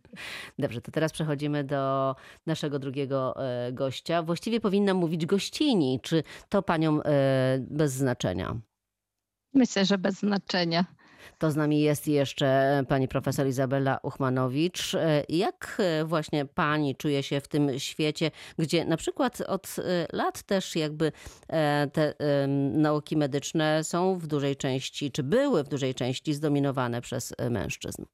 Dobrze, 0.59 0.81
to 0.81 0.91
teraz 0.91 1.11
przechodzimy 1.11 1.63
do 1.63 2.15
naszego 2.45 2.79
drugiego 2.79 3.45
e, 3.45 3.71
gościa. 3.71 4.23
Właściwie 4.23 4.59
powinnam 4.59 4.97
mówić 4.97 5.25
gościni, 5.25 5.99
czy 6.03 6.23
to 6.49 6.61
paniom 6.61 7.01
e, 7.05 7.59
bez 7.59 7.91
znaczenia? 7.91 8.55
Myślę, 9.53 9.85
że 9.85 9.97
bez 9.97 10.15
znaczenia. 10.15 10.85
To 11.37 11.51
z 11.51 11.55
nami 11.55 11.81
jest 11.81 12.07
jeszcze 12.07 12.83
pani 12.87 13.07
profesor 13.07 13.47
Izabela 13.47 13.99
Uchmanowicz. 14.03 14.95
E, 14.95 15.23
Jak 15.29 15.77
e, 15.79 16.05
właśnie 16.05 16.45
pani 16.45 16.95
czuje 16.95 17.23
się 17.23 17.41
w 17.41 17.47
tym 17.47 17.79
świecie, 17.79 18.31
gdzie 18.59 18.85
na 18.85 18.97
przykład 18.97 19.41
od 19.41 19.75
e, 19.79 20.07
lat 20.13 20.43
też 20.43 20.75
jakby 20.75 21.11
e, 21.47 21.87
te 21.93 22.13
nauki 22.73 23.17
medyczne 23.17 23.83
są 23.83 24.17
w 24.17 24.27
dużej 24.27 24.55
części, 24.55 25.11
czy 25.11 25.23
były 25.23 25.63
w 25.63 25.67
dużej 25.67 25.95
części 25.95 26.33
zdominowane 26.33 27.01
przez 27.01 27.33
e, 27.37 27.49
mężczyzn? 27.49 28.05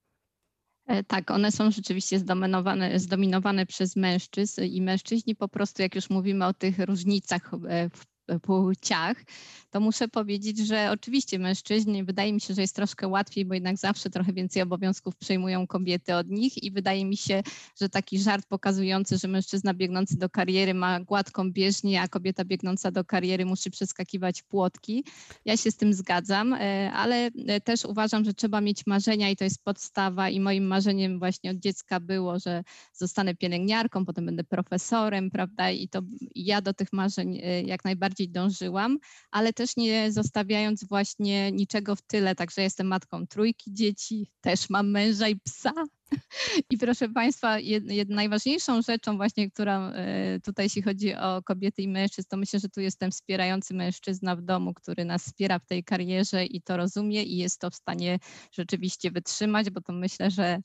E, 0.88 1.03
Tak, 1.03 1.31
one 1.31 1.51
są 1.51 1.72
rzeczywiście 1.72 2.19
zdominowane, 2.19 3.00
zdominowane 3.00 3.65
przez 3.65 3.95
mężczyzn 3.95 4.62
i 4.63 4.81
mężczyźni 4.81 5.36
po 5.36 5.48
prostu, 5.48 5.81
jak 5.81 5.95
już 5.95 6.10
mówimy 6.10 6.45
o 6.45 6.53
tych 6.53 6.79
różnicach 6.79 7.51
e, 7.69 7.89
w 7.89 8.14
płciach, 8.41 9.24
to 9.72 9.79
muszę 9.79 10.08
powiedzieć, 10.08 10.58
że 10.58 10.91
oczywiście 10.91 11.39
mężczyźni, 11.39 12.03
wydaje 12.03 12.34
mi 12.34 12.41
się, 12.41 12.53
że 12.53 12.62
jest 12.62 12.75
troszkę 12.75 13.08
łatwiej, 13.08 13.46
bo 13.46 13.53
jednak 13.53 13.77
zawsze 13.77 14.10
trochę 14.10 14.34
więcej 14.34 14.62
obowiązków 14.62 15.15
przejmują 15.15 15.67
kobiety 15.67 16.15
od 16.15 16.29
nich 16.29 16.63
i 16.63 16.72
wydaje 16.72 17.05
mi 17.05 17.17
się, 17.17 17.44
że 17.82 17.89
taki 17.89 18.20
żart 18.20 18.46
pokazujący, 18.48 19.17
że 19.17 19.27
mężczyzna 19.27 19.74
biegnący 19.74 20.17
do 20.17 20.29
kariery 20.29 20.74
ma 20.74 21.00
gładką 21.00 21.51
bieżnię, 21.51 22.01
a 22.01 22.08
kobieta 22.08 22.46
biegnąca 22.46 22.91
do 22.91 23.05
kariery 23.05 23.46
musi 23.46 23.72
przeskakiwać 23.72 24.44
płotki. 24.44 25.03
Ja 25.46 25.58
się 25.58 25.72
z 25.72 25.77
tym 25.77 25.94
zgadzam, 25.94 26.53
e, 26.53 26.91
ale 26.91 27.29
e, 27.48 27.62
też 27.62 27.86
uważam, 27.86 28.25
że 28.25 28.34
trzeba 28.34 28.62
mieć 28.62 28.88
marzenia 28.88 29.29
i 29.29 29.36
to 29.36 29.44
jest 29.44 29.63
podstawa 29.63 30.29
i 30.29 30.39
moim 30.39 30.67
marzeniem 30.67 31.20
właśnie 31.20 31.51
od 31.51 31.58
dziecka 31.58 32.00
było, 32.00 32.39
że 32.39 32.63
zostanę 32.94 33.36
pielęgniarką, 33.36 34.05
potem 34.05 34.25
będę 34.25 34.44
profesorem, 34.44 35.32
prawda? 35.32 35.72
I 35.72 35.88
to 35.88 36.01
ja 36.36 36.62
do 36.62 36.74
tych 36.74 36.94
marzeń 36.94 37.39
e, 37.44 37.62
jak 37.62 37.86
najbardziej 37.86 38.14
dążyłam, 38.24 38.98
ale 39.31 39.53
też 39.53 39.77
nie 39.77 40.12
zostawiając 40.12 40.84
właśnie 40.84 41.51
niczego 41.51 41.95
w 41.95 42.01
tyle. 42.01 42.36
Także 42.36 42.62
jestem 42.62 42.88
matką 42.88 43.27
trójki 43.27 43.74
dzieci, 43.74 44.31
też 44.41 44.69
mam 44.69 44.91
męża 44.91 45.27
i 45.27 45.39
psa. 45.39 45.74
I 46.72 46.77
proszę 46.77 47.10
Państwa, 47.10 47.60
jed, 47.60 47.91
jed, 47.91 48.10
najważniejszą 48.10 48.81
rzeczą 48.81 49.17
właśnie, 49.17 49.51
która 49.51 49.91
e, 49.91 50.39
tutaj 50.39 50.65
jeśli 50.65 50.81
chodzi 50.81 51.15
o 51.15 51.43
kobiety 51.43 51.81
i 51.81 51.88
mężczyzn, 51.88 52.27
to 52.29 52.38
myślę, 52.38 52.60
że 52.60 52.69
tu 52.69 52.81
jestem 52.81 53.12
wspierający 53.12 53.74
mężczyzna 53.74 54.36
w 54.36 54.41
domu, 54.41 54.74
który 54.74 55.05
nas 55.05 55.24
wspiera 55.24 55.60
w 55.60 55.65
tej 55.65 55.84
karierze 55.84 56.45
i 56.45 56.62
to 56.62 56.77
rozumie 56.77 57.24
i 57.24 57.38
jest 57.38 57.60
to 57.60 57.69
w 57.69 57.75
stanie 57.75 58.19
rzeczywiście 58.51 59.12
wytrzymać, 59.12 59.69
bo 59.69 59.81
to 59.81 59.93
myślę, 59.93 60.31
że 60.31 60.60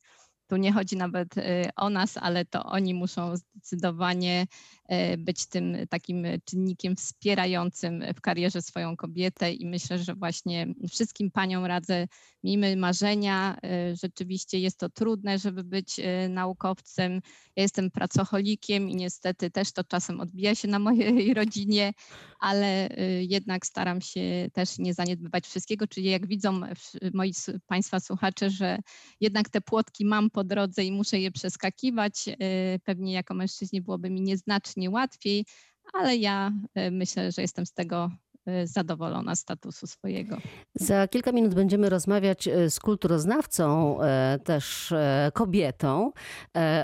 tu 0.50 0.56
nie 0.56 0.72
chodzi 0.72 0.96
nawet 0.96 1.38
e, 1.38 1.70
o 1.76 1.90
nas, 1.90 2.16
ale 2.16 2.44
to 2.44 2.64
oni 2.64 2.94
muszą 2.94 3.36
zdecydowanie 3.36 4.46
być 5.18 5.46
tym 5.46 5.76
takim 5.88 6.26
czynnikiem 6.44 6.96
wspierającym 6.96 8.04
w 8.16 8.20
karierze 8.20 8.62
swoją 8.62 8.96
kobietę 8.96 9.52
i 9.52 9.66
myślę, 9.66 9.98
że 9.98 10.14
właśnie 10.14 10.66
wszystkim 10.88 11.30
paniom 11.30 11.64
radzę, 11.64 12.06
miejmy 12.44 12.76
marzenia. 12.76 13.56
e, 13.62 13.96
Rzeczywiście 13.96 14.58
jest 14.58 14.78
to 14.78 14.88
trudne, 14.88 15.38
żeby 15.38 15.64
być 15.64 16.00
e, 16.00 16.28
naukowcem. 16.28 17.20
Ja 17.56 17.62
jestem 17.62 17.90
pracocholikiem 17.90 18.88
i 18.88 18.96
niestety 18.96 19.50
też 19.50 19.72
to 19.72 19.84
czasem 19.84 20.20
odbija 20.20 20.54
się 20.54 20.68
na 20.68 20.78
mojej 20.78 21.34
rodzinie, 21.40 21.92
ale 22.40 22.88
e, 22.88 23.24
jednak 23.24 23.66
staram 23.66 24.00
się 24.00 24.48
też 24.52 24.78
nie 24.78 24.94
zaniedbywać 24.94 25.46
wszystkiego, 25.46 25.86
czyli 25.86 26.10
jak 26.10 26.26
widzą 26.26 26.60
moi 27.14 27.32
Państwa 27.66 28.00
słuchacze, 28.00 28.50
że 28.50 28.78
jednak 29.20 29.48
te 29.48 29.60
płotki 29.60 30.04
mam 30.04 30.30
po 30.30 30.44
drodze 30.44 30.84
i 30.84 30.92
muszę 30.92 31.18
je 31.20 31.30
przeskakiwać. 31.30 32.28
e, 32.28 32.34
Pewnie 32.84 33.12
jako 33.12 33.34
mężczyźnie 33.34 33.82
byłoby 33.82 34.10
mi 34.10 34.20
nieznacznie 34.20 34.79
łatwiej, 34.88 35.44
ale 35.92 36.16
ja 36.16 36.52
e, 36.74 36.90
myślę, 36.90 37.32
że 37.32 37.42
jestem 37.42 37.66
z 37.66 37.72
tego 37.72 38.10
zadowolona 38.64 39.36
statusu 39.36 39.86
swojego. 39.86 40.36
Za 40.74 41.08
kilka 41.08 41.32
minut 41.32 41.54
będziemy 41.54 41.88
rozmawiać 41.88 42.48
e, 42.48 42.70
z 42.70 42.80
kulturoznawcą, 42.80 43.96
e, 44.02 44.38
też 44.44 44.94
kobietą, 45.32 46.12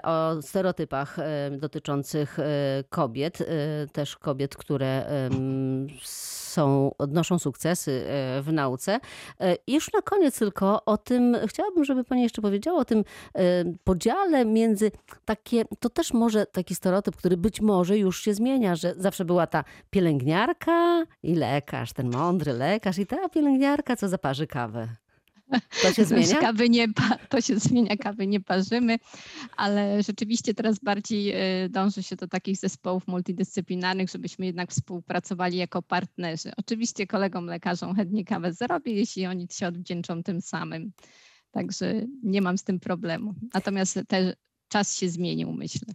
o 0.03 0.43
stereotypach 0.43 1.17
dotyczących 1.59 2.39
kobiet, 2.89 3.39
też 3.93 4.17
kobiet, 4.17 4.57
które 4.57 5.07
są, 6.03 6.95
odnoszą 6.99 7.39
sukcesy 7.39 8.05
w 8.43 8.49
nauce. 8.53 9.01
I 9.67 9.75
już 9.75 9.93
na 9.93 10.03
koniec 10.03 10.39
tylko 10.39 10.85
o 10.85 10.99
tym, 10.99 11.37
chciałabym, 11.47 11.85
żeby 11.85 12.05
Pani 12.05 12.23
jeszcze 12.23 12.43
powiedziała 12.43 12.81
o 12.81 12.85
tym 12.85 13.05
podziale 13.85 14.45
między 14.45 14.91
takie, 15.25 15.65
to 15.81 15.91
też 15.91 16.13
może 16.13 16.47
taki 16.47 16.75
stereotyp, 16.75 17.17
który 17.17 17.37
być 17.37 17.61
może 17.61 17.99
już 17.99 18.21
się 18.21 18.35
zmienia, 18.35 18.77
że 18.77 18.95
zawsze 18.97 19.25
była 19.25 19.47
ta 19.47 19.65
pielęgniarka 19.91 21.05
i 21.23 21.35
lekarz, 21.35 21.56
ten 21.95 22.11
mądry 22.11 22.53
lekarz 22.53 22.99
i 22.99 23.07
ta 23.07 23.29
pielęgniarka, 23.29 23.97
co 23.97 24.09
zaparzy 24.09 24.47
kawę. 24.47 24.89
To 25.83 25.93
się 25.93 26.05
zmienia? 26.15 26.37
Kawy 26.37 26.69
nie, 26.69 26.87
to 27.29 27.41
się 27.41 27.59
zmienia, 27.59 27.97
kawy 27.97 28.27
nie 28.27 28.41
parzymy, 28.41 28.99
ale 29.57 30.03
rzeczywiście 30.03 30.55
teraz 30.55 30.79
bardziej 30.79 31.31
e, 31.31 31.69
dąży 31.69 32.03
się 32.03 32.17
do 32.17 32.29
takich 32.29 32.57
zespołów 32.57 33.09
multidyscyplinarnych, 33.09 34.11
żebyśmy 34.11 34.47
jednak 34.47 34.71
współpracowali 34.71 35.57
jako 35.57 35.83
partnerzy. 35.83 36.53
Oczywiście 36.57 37.07
kolegom 37.07 37.47
lekarzom 37.47 37.95
chętnie 37.95 38.25
kawę 38.25 38.53
zrobię, 38.53 38.93
jeśli 38.93 39.27
oni 39.27 39.47
się 39.51 39.67
odwdzięczą 39.67 40.23
tym 40.23 40.41
samym. 40.41 40.93
Także 41.51 41.95
nie 42.23 42.43
mam 42.43 42.59
z 42.59 42.65
tym 42.65 42.81
problemu. 42.81 43.35
Natomiast 43.55 44.01
też 44.09 44.35
czas 44.69 44.97
się 44.97 45.09
zmienił, 45.09 45.53
myślę. 45.53 45.95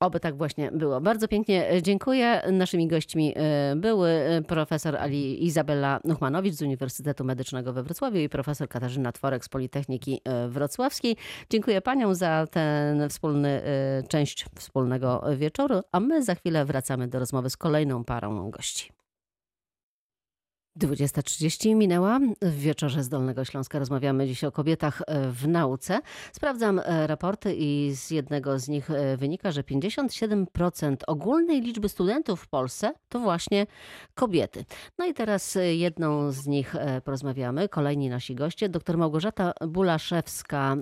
Oby 0.00 0.20
tak 0.20 0.36
właśnie 0.36 0.70
było. 0.72 1.00
Bardzo 1.00 1.28
pięknie 1.28 1.70
e, 1.70 1.82
dziękuję. 1.82 2.42
Naszymi 2.52 2.88
gośćmi 2.88 3.32
e, 3.36 3.76
były 3.76 4.08
e, 4.10 4.42
profesor 4.42 4.96
Ali 4.96 5.44
Izabela 5.44 6.00
Nuchmanowicz 6.04 6.54
z 6.54 6.62
Uniwersytetu 6.62 7.24
Medycznego 7.24 7.72
we 7.72 7.82
Wrocławiu 7.82 8.18
i 8.18 8.28
profesor 8.28 8.68
Katarzyna 8.68 9.12
Tworek 9.12 9.44
z 9.44 9.48
Politechniki 9.48 10.20
Wrocławskiej. 10.48 11.16
Dziękuję 11.50 11.80
paniom 11.80 12.14
za 12.14 12.46
ten 12.50 13.08
wspólny 13.08 13.62
część 14.08 14.46
wspólnego 14.54 15.24
wieczoru, 15.36 15.80
a 15.92 16.00
my 16.00 16.22
za 16.22 16.34
chwilę 16.34 16.64
wracamy 16.64 17.08
do 17.08 17.18
rozmowy 17.18 17.50
z 17.50 17.56
kolejną 17.56 18.04
parą 18.04 18.50
gości. 18.50 18.92
20.30 20.78 21.74
minęła. 21.74 22.20
W 22.42 22.58
wieczorze 22.58 23.02
z 23.02 23.08
Dolnego 23.08 23.44
Śląska 23.44 23.78
rozmawiamy 23.78 24.26
dziś 24.26 24.44
o 24.44 24.52
kobietach 24.52 25.02
e, 25.06 25.30
w 25.30 25.48
nauce. 25.48 26.00
Sprawdzam 26.32 26.80
e, 26.84 27.06
raporty 27.06 27.54
i 27.54 27.92
z 27.94 28.10
jednego 28.10 28.58
z 28.58 28.68
nich 28.68 28.90
e, 28.90 29.16
wynika, 29.16 29.52
że 29.52 29.62
57% 29.62 30.96
ogólnej 31.06 31.60
liczby 31.60 31.88
studentów 31.88 32.42
w 32.42 32.48
Polsce 32.48 32.92
to 33.08 33.20
właśnie 33.20 33.66
kobiety. 34.14 34.64
No 34.98 35.06
i 35.06 35.14
teraz 35.14 35.58
jedną 35.70 36.32
z 36.32 36.46
nich 36.46 36.74
porozmawiamy. 37.04 37.68
Kolejni 37.68 38.08
nasi 38.08 38.34
goście, 38.34 38.68
dr 38.68 38.98
Małgorzata 38.98 39.52
Bulaszewska, 39.68 40.76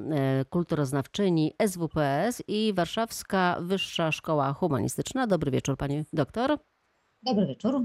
kulturoznawczyni 0.50 1.54
SWPS 1.66 2.42
i 2.48 2.72
Warszawska 2.76 3.58
Wyższa 3.60 4.12
Szkoła 4.12 4.52
Humanistyczna. 4.52 5.26
Dobry 5.26 5.50
wieczór 5.50 5.76
pani 5.76 6.04
doktor. 6.12 6.58
Dobry 7.24 7.46
wieczór. 7.46 7.80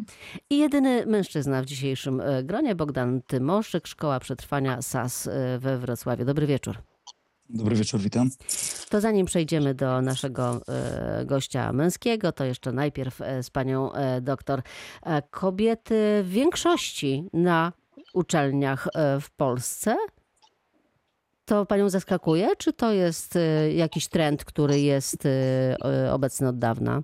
I 0.50 0.58
jedyny 0.58 1.06
mężczyzna 1.06 1.62
w 1.62 1.66
dzisiejszym 1.66 2.22
e, 2.22 2.44
gronie, 2.44 2.76
Bogdan 2.76 3.22
Tymoszyk, 3.22 3.88
Szkoła 3.88 4.20
Przetrwania 4.20 4.82
SAS 4.82 5.28
e, 5.28 5.60
we 5.60 5.78
Wrocławiu. 5.78 6.26
Dobry 6.26 6.48
wieczór. 6.48 6.78
Dobry 7.50 7.76
wieczór, 7.76 8.00
witam. 8.00 8.30
To 8.90 9.02
zanim 9.02 9.26
przejdziemy 9.26 9.74
do 9.74 10.02
naszego 10.02 10.62
e, 10.68 11.26
gościa 11.26 11.74
męskiego, 11.74 12.32
to 12.32 12.46
jeszcze 12.46 12.72
najpierw 12.72 13.20
z 13.42 13.50
panią 13.50 13.92
doktor. 14.22 14.62
Kobiety 15.32 16.22
w 16.24 16.30
większości 16.30 17.30
na 17.34 17.74
uczelniach 18.14 18.88
w 19.22 19.30
Polsce. 19.38 19.96
To 21.46 21.66
panią 21.66 21.90
zaskakuje, 21.90 22.56
czy 22.58 22.74
to 22.74 22.94
jest 22.94 23.38
jakiś 23.76 24.08
trend, 24.08 24.46
który 24.46 24.80
jest 24.80 25.28
obecny 26.12 26.48
od 26.48 26.60
dawna? 26.60 27.02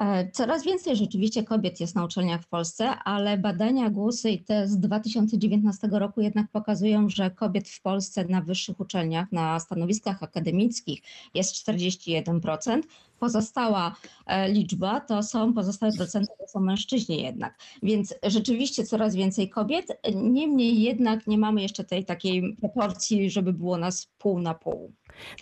E, 0.00 0.30
Coraz 0.30 0.64
więcej 0.64 0.96
rzeczywiście 0.96 1.44
kobiet 1.44 1.80
jest 1.80 1.94
na 1.94 2.04
uczelniach 2.04 2.42
w 2.42 2.48
Polsce, 2.48 2.88
ale 2.88 3.38
badania 3.38 3.90
GUS 3.90 4.24
i 4.24 4.38
te 4.38 4.68
z 4.68 4.78
2019 4.78 5.88
roku 5.92 6.20
jednak 6.20 6.50
pokazują, 6.50 7.08
że 7.08 7.30
kobiet 7.30 7.68
w 7.68 7.82
Polsce 7.82 8.24
na 8.24 8.40
wyższych 8.40 8.80
uczelniach, 8.80 9.32
na 9.32 9.60
stanowiskach 9.60 10.22
akademickich 10.22 11.02
jest 11.34 11.54
41%. 11.54 12.82
Pozostała 13.18 13.96
e, 14.26 14.48
liczba 14.52 15.00
to 15.00 15.22
są, 15.22 15.54
pozostałe 15.54 15.92
procenty 15.92 16.32
to 16.38 16.48
są 16.48 16.60
mężczyźni 16.60 17.22
jednak. 17.22 17.58
Więc 17.82 18.14
rzeczywiście 18.22 18.84
coraz 18.84 19.14
więcej 19.14 19.48
kobiet, 19.48 19.86
niemniej 20.14 20.82
jednak 20.82 21.26
nie 21.26 21.38
mamy 21.38 21.62
jeszcze 21.62 21.84
tej 21.84 22.04
takiej 22.04 22.56
proporcji, 22.60 23.30
żeby 23.30 23.52
było 23.52 23.78
nas 23.78 24.08
pół 24.18 24.40
na 24.40 24.54
pół. 24.54 24.92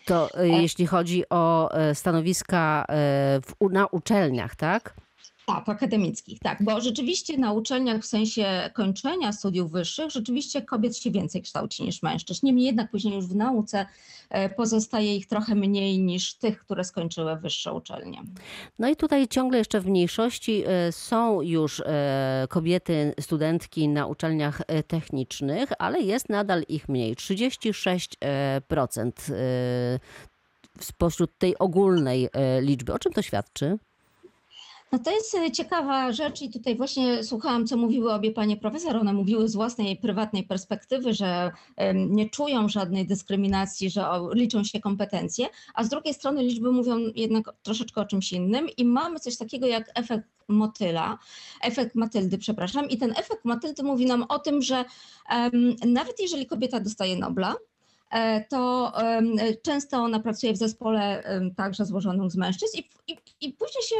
To 0.05 0.29
e, 0.35 0.49
jeśli 0.49 0.87
chodzi 0.87 1.25
o 1.31 1.75
e, 1.75 1.95
stanowiska 1.95 2.85
e, 2.89 2.95
w, 3.41 3.71
na 3.71 3.87
uczelniach, 3.87 4.57
tak? 4.57 4.95
Tak, 5.54 5.69
akademickich, 5.69 6.38
tak, 6.38 6.62
bo 6.62 6.80
rzeczywiście 6.80 7.38
na 7.38 7.52
uczelniach 7.52 8.02
w 8.02 8.07
sensie 8.07 8.71
kończenia 8.75 9.33
studiów 9.33 9.71
wyższych 9.71 10.11
rzeczywiście 10.11 10.62
kobiet 10.62 10.97
się 10.97 11.11
więcej 11.11 11.42
kształci 11.42 11.83
niż 11.83 12.02
mężczyzn. 12.02 12.47
Niemniej 12.47 12.66
jednak 12.66 12.90
później 12.90 13.14
już 13.14 13.26
w 13.26 13.37
nauce 13.37 13.87
e, 14.30 14.49
pozostaje 14.49 15.16
ich 15.16 15.26
trochę 15.26 15.54
mniej 15.54 15.99
niż 15.99 16.35
tych, 16.35 16.61
które 16.61 16.85
skończyły 16.85 17.37
wyższe 17.37 17.73
uczelnie. 17.73 18.23
No 18.78 18.88
i 18.88 18.97
tutaj 18.97 19.28
ciągle 19.28 19.59
jeszcze 19.59 19.80
w 19.80 19.87
mniejszości 19.87 20.62
e, 20.66 20.92
są 20.92 21.42
już 21.42 21.80
e, 21.80 22.47
kobiety, 22.50 23.14
studentki 23.21 23.88
na 23.88 24.07
uczelniach 24.07 24.62
technicznych, 24.87 25.71
ale 25.78 26.00
jest 26.00 26.28
nadal 26.28 26.62
ich 26.69 26.88
mniej. 26.88 27.16
36% 27.16 29.11
e, 29.33 29.99
spośród 30.80 31.38
tej 31.38 31.59
ogólnej 31.59 32.28
liczby. 32.61 32.92
O 32.92 32.99
czym 32.99 33.12
to 33.12 33.23
świadczy? 33.23 33.78
No 34.93 34.99
to 34.99 35.11
jest 35.11 35.35
e, 35.35 35.51
ciekawa 35.51 36.13
rzecz 36.13 36.43
i 36.43 36.51
tutaj 36.51 36.77
właśnie 36.77 37.25
słuchałam, 37.25 37.67
co 37.67 37.77
mówiły 37.77 38.13
obie 38.13 38.33
panie 38.33 38.57
profesor. 38.57 38.97
One 38.97 39.13
mówiły 39.13 39.49
z 39.49 39.55
własnej 39.55 39.97
prywatnej 39.97 40.43
perspektywy, 40.43 41.15
że 41.15 41.53
nie 41.95 42.31
czują 42.31 42.69
żadnej 42.69 43.07
dyskryminacji, 43.07 43.91
że 43.91 44.07
liczą 44.33 44.65
się 44.65 44.81
kompetencje, 44.81 45.47
a 45.75 45.85
z 45.85 45.89
drugiej 45.89 46.15
strony 46.15 46.43
liczby 46.43 46.73
mówią 46.73 46.99
jednak 47.15 47.55
troszeczkę 47.63 48.01
o 48.01 48.05
czymś 48.05 48.33
innym 48.33 48.69
i 48.77 48.85
mamy 48.85 49.21
coś 49.21 49.37
takiego 49.37 49.67
jak 49.67 49.91
efekt 49.95 50.29
motyla, 50.49 51.19
efekt 51.63 51.95
Matyldy, 51.95 52.39
przepraszam. 52.39 52.89
I 52.89 52.99
ten 52.99 53.11
efekt 53.11 53.45
Matyldy 53.45 53.83
mówi 53.83 54.07
nam 54.07 54.25
o 54.29 54.39
tym, 54.39 54.63
że 54.63 54.85
em, 55.29 55.77
nawet 55.87 56.21
jeżeli 56.21 56.47
kobieta 56.47 56.81
dostaje 56.81 57.17
Nobla, 57.17 57.57
to 58.49 58.93
em, 58.97 59.37
często 59.62 59.97
ona 59.97 60.21
pracuje 60.21 60.52
w 60.52 60.57
zespole 60.57 61.23
także 61.57 61.85
złożonym 61.85 62.31
z 62.31 62.37
mężczyzn 62.37 62.79
i, 62.79 63.12
i, 63.12 63.19
i 63.40 63.52
później 63.52 63.85
się 63.85 63.97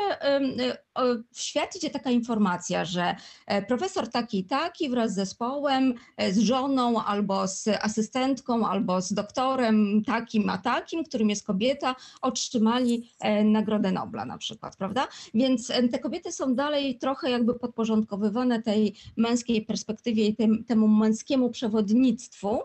w 1.33 1.41
świat 1.41 1.77
idzie 1.77 1.91
taka 1.91 2.11
informacja, 2.11 2.85
że 2.85 3.15
e, 3.47 3.63
profesor 3.63 4.09
taki 4.09 4.39
i 4.39 4.45
taki 4.45 4.89
wraz 4.89 5.13
z 5.13 5.15
zespołem, 5.15 5.95
e, 6.17 6.33
z 6.33 6.39
żoną 6.39 7.05
albo 7.05 7.49
z 7.49 7.69
asystentką, 7.69 8.67
albo 8.67 9.01
z 9.01 9.13
doktorem 9.13 10.03
takim 10.07 10.51
a 10.51 10.59
takim, 10.59 11.05
którym 11.05 11.31
jest 11.31 11.47
kobieta, 11.47 11.97
otrzymali 12.23 13.11
e, 13.21 13.45
Nagrodę 13.45 13.93
Nobla 13.93 14.25
na 14.25 14.39
przykład, 14.39 14.77
prawda? 14.77 15.09
Więc 15.35 15.73
te 15.93 15.99
kobiety 15.99 16.33
są 16.33 16.55
dalej 16.55 16.99
trochę 16.99 17.31
jakby 17.31 17.55
podporządkowywane 17.55 18.63
tej 18.63 18.95
męskiej 19.17 19.63
perspektywie 19.63 20.27
i 20.27 20.37
tym, 20.37 20.65
temu 20.65 20.89
męskiemu 20.89 21.51
przewodnictwu. 21.51 22.61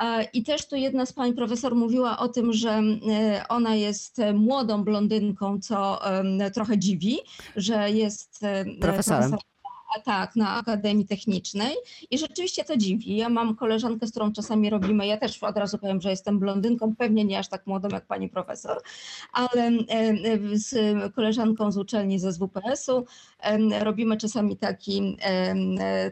E, 0.00 0.24
I 0.32 0.42
też 0.42 0.68
tu 0.68 0.76
jedna 0.76 1.06
z 1.06 1.12
pań 1.12 1.34
profesor 1.34 1.74
mówiła 1.74 2.18
o 2.18 2.28
tym, 2.28 2.52
że 2.52 2.70
e, 2.70 3.44
ona 3.48 3.74
jest 3.74 4.18
e, 4.18 4.32
młodą 4.32 4.84
blondynką, 4.84 5.60
co 5.60 6.00
trochę 6.54 6.78
dziwi, 6.78 7.18
że 7.56 7.90
jest 7.90 8.40
Profesorem. 8.80 9.36
a 9.96 10.00
tak, 10.00 10.36
na 10.36 10.56
Akademii 10.56 11.06
Technicznej 11.06 11.74
i 12.10 12.18
rzeczywiście 12.18 12.64
to 12.64 12.76
dziwi. 12.76 13.16
Ja 13.16 13.28
mam 13.28 13.56
koleżankę, 13.56 14.06
z 14.06 14.10
którą 14.10 14.32
czasami 14.32 14.70
robimy, 14.70 15.06
ja 15.06 15.16
też 15.16 15.42
od 15.42 15.56
razu 15.56 15.78
powiem, 15.78 16.00
że 16.00 16.10
jestem 16.10 16.38
blondynką, 16.38 16.96
pewnie 16.96 17.24
nie 17.24 17.38
aż 17.38 17.48
tak 17.48 17.66
młodą 17.66 17.88
jak 17.92 18.06
pani 18.06 18.28
profesor, 18.28 18.82
ale 19.32 19.70
z 20.52 20.74
koleżanką 21.14 21.72
z 21.72 21.76
uczelni 21.78 22.18
ze 22.18 22.32
SWPS-u 22.32 23.04
em, 23.40 23.72
robimy 23.72 24.16
czasami 24.16 24.56
taki, 24.56 25.16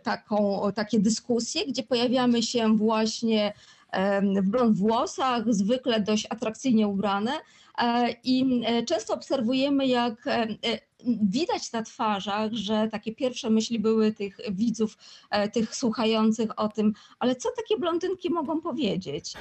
taką, 0.02 0.61
takie 0.75 1.00
dyskusje, 1.00 1.66
gdzie 1.66 1.83
pojawiamy 1.83 2.42
się 2.42 2.76
właśnie 2.76 3.52
w 4.42 4.49
blond 4.49 4.76
włosach, 4.76 5.54
zwykle 5.54 6.00
dość 6.00 6.26
atrakcyjnie 6.30 6.88
ubrane 6.88 7.33
e, 7.78 8.14
i 8.25 8.62
e, 8.66 8.83
często 8.83 9.14
obserwujemy, 9.14 9.87
jak 9.87 10.26
e, 10.26 10.47
widać 11.23 11.73
na 11.73 11.83
twarzach, 11.83 12.52
że 12.52 12.88
takie 12.92 13.14
pierwsze 13.14 13.50
myśli 13.50 13.78
były 13.78 14.12
tych 14.12 14.37
widzów, 14.50 14.97
tych 15.52 15.76
słuchających 15.76 16.61
o 16.61 16.68
tym, 16.68 16.92
ale 17.18 17.37
co 17.37 17.49
takie 17.57 17.78
blondynki 17.78 18.30
mogą 18.30 18.61
powiedzieć? 18.61 19.35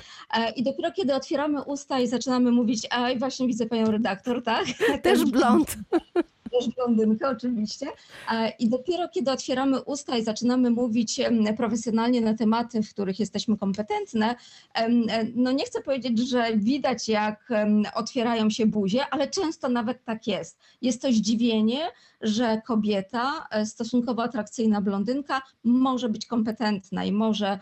I 0.55 0.63
dopiero 0.63 0.91
kiedy 0.91 1.15
otwieramy 1.15 1.63
usta 1.63 1.99
i 1.99 2.07
zaczynamy 2.07 2.51
mówić, 2.51 2.87
a 2.89 3.15
właśnie 3.15 3.47
widzę 3.47 3.65
panią 3.65 3.91
redaktor, 3.91 4.43
tak? 4.43 4.65
Też 5.03 5.25
blond. 5.31 5.75
też 6.49 6.69
blondynkę 6.75 7.29
oczywiście. 7.29 7.85
E, 8.31 8.49
I 8.59 8.69
dopiero 8.69 9.09
kiedy 9.09 9.31
otwieramy 9.31 9.81
usta 9.81 10.17
i 10.17 10.23
zaczynamy 10.23 10.69
mówić 10.69 11.21
profesjonalnie 11.57 12.21
na 12.21 12.33
tematy, 12.33 12.83
w 12.83 12.89
których 12.89 13.19
jesteśmy 13.19 13.57
kompetentne, 13.57 14.35
e, 14.73 14.89
no 15.35 15.51
nie 15.51 15.65
chcę 15.65 15.81
powiedzieć, 15.81 16.29
że 16.29 16.57
widać 16.57 17.09
jak 17.09 17.49
otwierają 17.95 18.49
się 18.49 18.65
buzie, 18.65 19.05
ale 19.11 19.27
często 19.27 19.69
nawet 19.69 20.03
tak 20.03 20.27
jest. 20.27 20.59
Jest 20.81 21.01
to 21.01 21.11
zdziwienie, 21.11 21.79
że 22.21 22.61
kobieta, 22.67 23.47
e, 23.51 23.65
stosunkowo 23.65 24.23
atrakcyjna 24.23 24.81
blondynka 24.81 25.41
może 25.63 26.09
być 26.09 26.25
kompetentna 26.25 27.03
i 27.03 27.11
może 27.11 27.59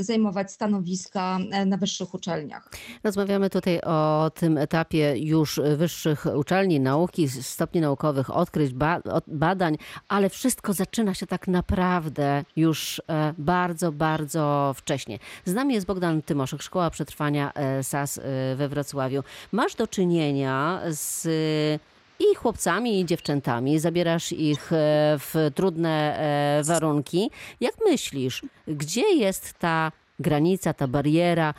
zajmować 0.00 0.52
stanowiska 0.52 1.38
e, 1.52 1.66
na 1.66 1.76
wyższych 1.76 2.14
uczelniach. 2.14 2.70
Rozmawiamy 3.04 3.50
tutaj 3.50 3.80
o 3.80 4.30
tym 4.34 4.58
etapie 4.58 5.14
już 5.18 5.60
wyższych 5.76 6.26
uczelni, 6.36 6.80
nauki, 6.80 7.28
stopni 7.28 7.80
naukowych, 7.80 8.36
odkryć, 8.36 8.72
ba- 8.72 9.00
od- 9.12 9.24
badań, 9.26 9.78
ale 10.08 10.28
wszystko 10.30 10.72
zaczyna 10.72 11.14
się 11.14 11.26
tak 11.26 11.48
naprawdę 11.48 12.44
już 12.56 13.02
e, 13.08 13.34
bardzo, 13.38 13.92
bardzo 13.92 14.72
wcześnie. 14.76 15.18
Z 15.44 15.54
nami 15.54 15.74
jest 15.74 15.86
Bogdan 15.86 16.22
Tymoszek, 16.22 16.62
Szkoła 16.62 16.90
Przetrwania 16.90 17.52
SAS 17.82 18.20
we 18.56 18.68
Wrocławiu. 18.68 19.22
Masz 19.52 19.74
do 19.74 19.86
czynienia 19.86 20.80
z 20.88 21.28
i 22.20 22.34
chłopcami, 22.34 23.00
i 23.00 23.06
dziewczętami. 23.06 23.78
Zabierasz 23.78 24.32
ich 24.32 24.72
e, 24.72 25.16
w 25.18 25.50
trudne 25.54 26.18
e, 26.18 26.64
warunki. 26.64 27.30
Jak 27.60 27.74
myślisz, 27.86 28.42
gdzie 28.68 29.14
jest 29.14 29.54
ta 29.58 29.92
granica, 30.18 30.74
ta 30.74 30.88
bariera? 30.88 31.54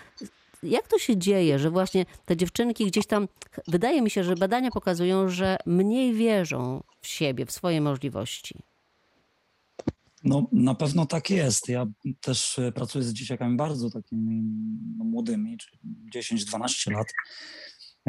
Jak 0.63 0.87
to 0.87 0.99
się 0.99 1.17
dzieje, 1.17 1.59
że 1.59 1.69
właśnie 1.69 2.05
te 2.25 2.37
dziewczynki 2.37 2.85
gdzieś 2.85 3.07
tam, 3.07 3.27
wydaje 3.67 4.01
mi 4.01 4.09
się, 4.09 4.23
że 4.23 4.35
badania 4.35 4.71
pokazują, 4.71 5.29
że 5.29 5.57
mniej 5.65 6.13
wierzą 6.13 6.83
w 7.01 7.07
siebie, 7.07 7.45
w 7.45 7.51
swoje 7.51 7.81
możliwości. 7.81 8.55
No, 10.23 10.47
na 10.51 10.75
pewno 10.75 11.05
tak 11.05 11.29
jest. 11.29 11.69
Ja 11.69 11.85
też 12.21 12.59
e, 12.59 12.71
pracuję 12.71 13.03
z 13.03 13.13
dzieciakami 13.13 13.57
bardzo 13.57 13.89
takimi 13.89 14.41
no, 14.97 15.05
młodymi, 15.05 15.57
czyli 15.57 15.79
10-12 16.15 16.91
lat. 16.91 17.07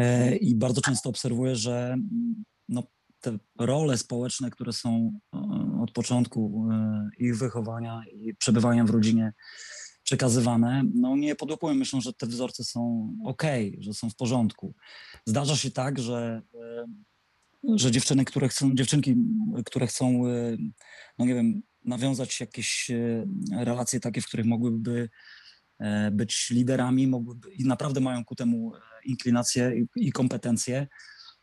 E, 0.01 0.37
I 0.37 0.55
bardzo 0.55 0.81
często 0.81 1.09
obserwuję, 1.09 1.57
że 1.57 1.93
mm, 1.93 2.45
no, 2.69 2.83
te 3.21 3.39
role 3.59 3.99
społeczne, 3.99 4.51
które 4.51 4.73
są 4.73 5.21
od 5.83 5.91
początku 5.91 6.69
e, 6.73 7.09
ich 7.19 7.39
wychowania 7.39 8.03
i 8.13 8.35
przebywania 8.35 8.85
w 8.85 8.91
rodzinie 8.91 9.33
przekazywane, 10.03 10.83
no 10.95 11.17
nie 11.17 11.35
podłapują. 11.35 11.75
Myślą, 11.75 12.01
że 12.01 12.13
te 12.13 12.27
wzorce 12.27 12.65
są 12.65 13.13
ok, 13.25 13.43
że 13.79 13.95
są 13.95 14.11
w 14.11 14.17
porządku. 14.17 14.75
Zdarza 15.27 15.57
się 15.57 15.71
tak, 15.71 15.99
że, 15.99 16.43
e, 16.55 16.87
że 17.77 17.91
dziewczyny, 17.91 18.25
które 18.25 18.49
chcą, 18.49 18.75
dziewczynki, 18.75 19.17
które 19.65 19.87
chcą, 19.87 20.23
no 21.19 21.25
nie 21.25 21.35
wiem, 21.35 21.63
nawiązać 21.85 22.41
jakieś 22.41 22.91
relacje 23.53 24.01
takie, 24.01 24.21
w 24.21 24.27
których 24.27 24.47
mogłyby 24.47 25.09
być 26.13 26.51
liderami, 26.51 27.13
i 27.53 27.65
naprawdę 27.65 28.01
mają 28.01 28.25
ku 28.25 28.35
temu 28.35 28.75
e, 28.75 28.81
inklinacje 29.05 29.73
i, 29.77 30.09
i 30.09 30.13
kompetencje, 30.13 30.87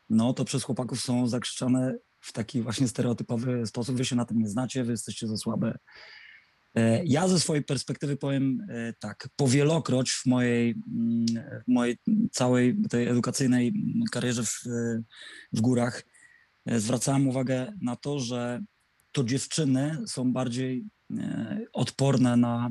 no 0.10 0.34
to 0.34 0.46
przez 0.46 0.64
chłopaków 0.64 1.02
są 1.02 1.28
zakrzyczane 1.28 1.96
w 2.20 2.34
taki 2.34 2.62
właśnie 2.62 2.88
stereotypowy 2.88 3.66
sposób. 3.66 3.96
Wy 3.96 4.06
się 4.06 4.16
na 4.16 4.26
tym 4.26 4.40
nie 4.40 4.50
znacie, 4.50 4.84
wy 4.84 4.92
jesteście 4.92 5.28
za 5.28 5.38
słabe. 5.38 5.78
E, 6.76 7.06
Ja 7.06 7.28
ze 7.28 7.40
swojej 7.40 7.64
perspektywy 7.64 8.18
powiem 8.18 8.68
e, 8.70 8.94
tak, 9.00 9.30
powielokroć 9.36 10.12
w 10.12 10.26
mojej, 10.26 10.76
mm, 10.88 11.26
w 11.68 11.72
mojej 11.72 11.98
całej 12.32 12.78
tej 12.90 13.08
edukacyjnej 13.08 13.74
karierze 14.12 14.44
w, 14.44 14.60
w 15.54 15.62
górach 15.62 16.04
e, 16.66 16.80
zwracałem 16.80 17.28
uwagę 17.28 17.74
na 17.82 17.96
to, 17.96 18.20
że 18.20 18.62
to 19.12 19.24
dziewczyny 19.24 19.98
są 20.08 20.34
bardziej 20.34 20.86
e, 21.18 21.60
odporne 21.74 22.38
na 22.38 22.70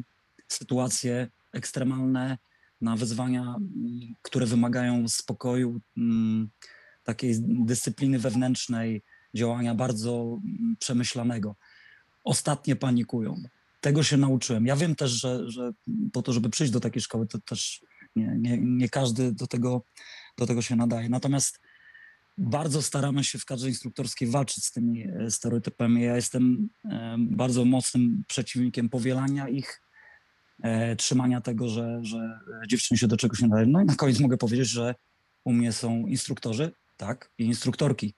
sytuacje 0.49 1.29
ekstremalne, 1.57 2.39
na 2.81 2.97
wyzwania, 2.97 3.43
mm, 3.43 4.15
które 4.23 4.47
wymagają 4.47 5.09
spokoju, 5.09 5.81
mm, 5.97 6.49
takiej 7.05 7.35
dyscypliny 7.41 8.19
wewnętrznej, 8.19 9.03
działania 9.35 9.75
bardzo 9.75 10.39
mm, 10.45 10.77
przemyślanego. 10.79 11.57
Ostatnie 12.25 12.77
panikują. 12.77 13.43
Tego 13.81 14.03
się 14.03 14.17
nauczyłem. 14.17 14.67
Ja 14.67 14.77
wiem 14.77 14.95
też, 14.95 15.11
że, 15.11 15.51
że 15.51 15.73
po 16.13 16.23
to, 16.23 16.33
żeby 16.33 16.51
przyjść 16.51 16.73
do 16.73 16.81
takiej 16.81 17.03
szkoły, 17.03 17.27
to 17.27 17.39
też 17.39 17.85
nie, 18.17 18.37
nie, 18.39 18.59
nie 18.59 18.89
każdy 18.89 19.33
do 19.33 19.47
tego, 19.47 19.83
do 20.39 20.47
tego 20.47 20.63
się 20.63 20.77
nadaje. 20.77 21.09
Natomiast 21.09 21.61
bardzo 22.39 22.83
staramy 22.83 23.25
się 23.25 23.39
w 23.39 23.45
kadrze 23.45 23.69
instruktorskiej 23.69 24.29
walczyć 24.29 24.65
z 24.65 24.73
tymi 24.73 25.05
e, 25.09 25.31
stereotypami. 25.31 26.03
Ja 26.03 26.17
jestem 26.17 26.69
e, 26.85 27.17
bardzo 27.19 27.65
mocnym 27.65 28.25
przeciwnikiem 28.29 28.89
powielania 28.89 29.49
ich, 29.49 29.83
trzymania 30.99 31.41
tego, 31.41 31.69
że, 31.69 31.99
że 32.03 32.41
dziewczyny 32.69 32.99
się 32.99 33.07
do 33.07 33.17
czegoś 33.17 33.41
nie 33.41 33.49
nadają. 33.49 33.69
No 33.69 33.83
i 33.83 33.85
na 33.85 33.95
koniec 33.95 34.21
mogę 34.21 34.37
powiedzieć, 34.37 34.69
że 34.69 34.95
u 35.45 35.53
mnie 35.53 35.73
są 35.73 36.07
instruktorzy, 36.07 36.73
tak, 36.97 37.31
i 37.39 37.45
instruktorki. 37.45 38.15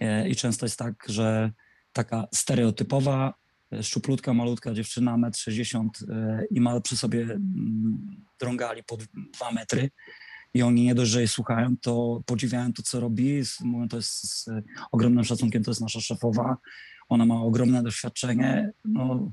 E, 0.00 0.28
I 0.28 0.36
często 0.36 0.66
jest 0.66 0.78
tak, 0.78 1.04
że 1.08 1.52
taka 1.92 2.28
stereotypowa, 2.34 3.34
e, 3.72 3.82
szczuplutka, 3.82 4.34
malutka 4.34 4.74
dziewczyna, 4.74 5.16
1,60 5.16 5.88
m 6.08 6.44
i 6.50 6.60
ma 6.60 6.80
przy 6.80 6.96
sobie 6.96 7.22
mm, 7.22 8.24
drągali 8.40 8.84
po 8.84 8.96
2 8.96 9.52
metry 9.52 9.90
i 10.54 10.62
oni 10.62 10.84
nie 10.84 10.94
dość, 10.94 11.10
że 11.10 11.18
jej 11.18 11.28
słuchają, 11.28 11.76
to 11.76 12.22
podziwiają 12.26 12.72
to, 12.72 12.82
co 12.82 13.00
robi, 13.00 13.42
mówią, 13.60 13.88
to 13.88 13.96
jest 13.96 14.28
z 14.28 14.48
e, 14.48 14.62
ogromnym 14.92 15.24
szacunkiem, 15.24 15.64
to 15.64 15.70
jest 15.70 15.80
nasza 15.80 16.00
szefowa, 16.00 16.56
ona 17.08 17.26
ma 17.26 17.34
ogromne 17.34 17.82
doświadczenie, 17.82 18.70
no 18.84 19.32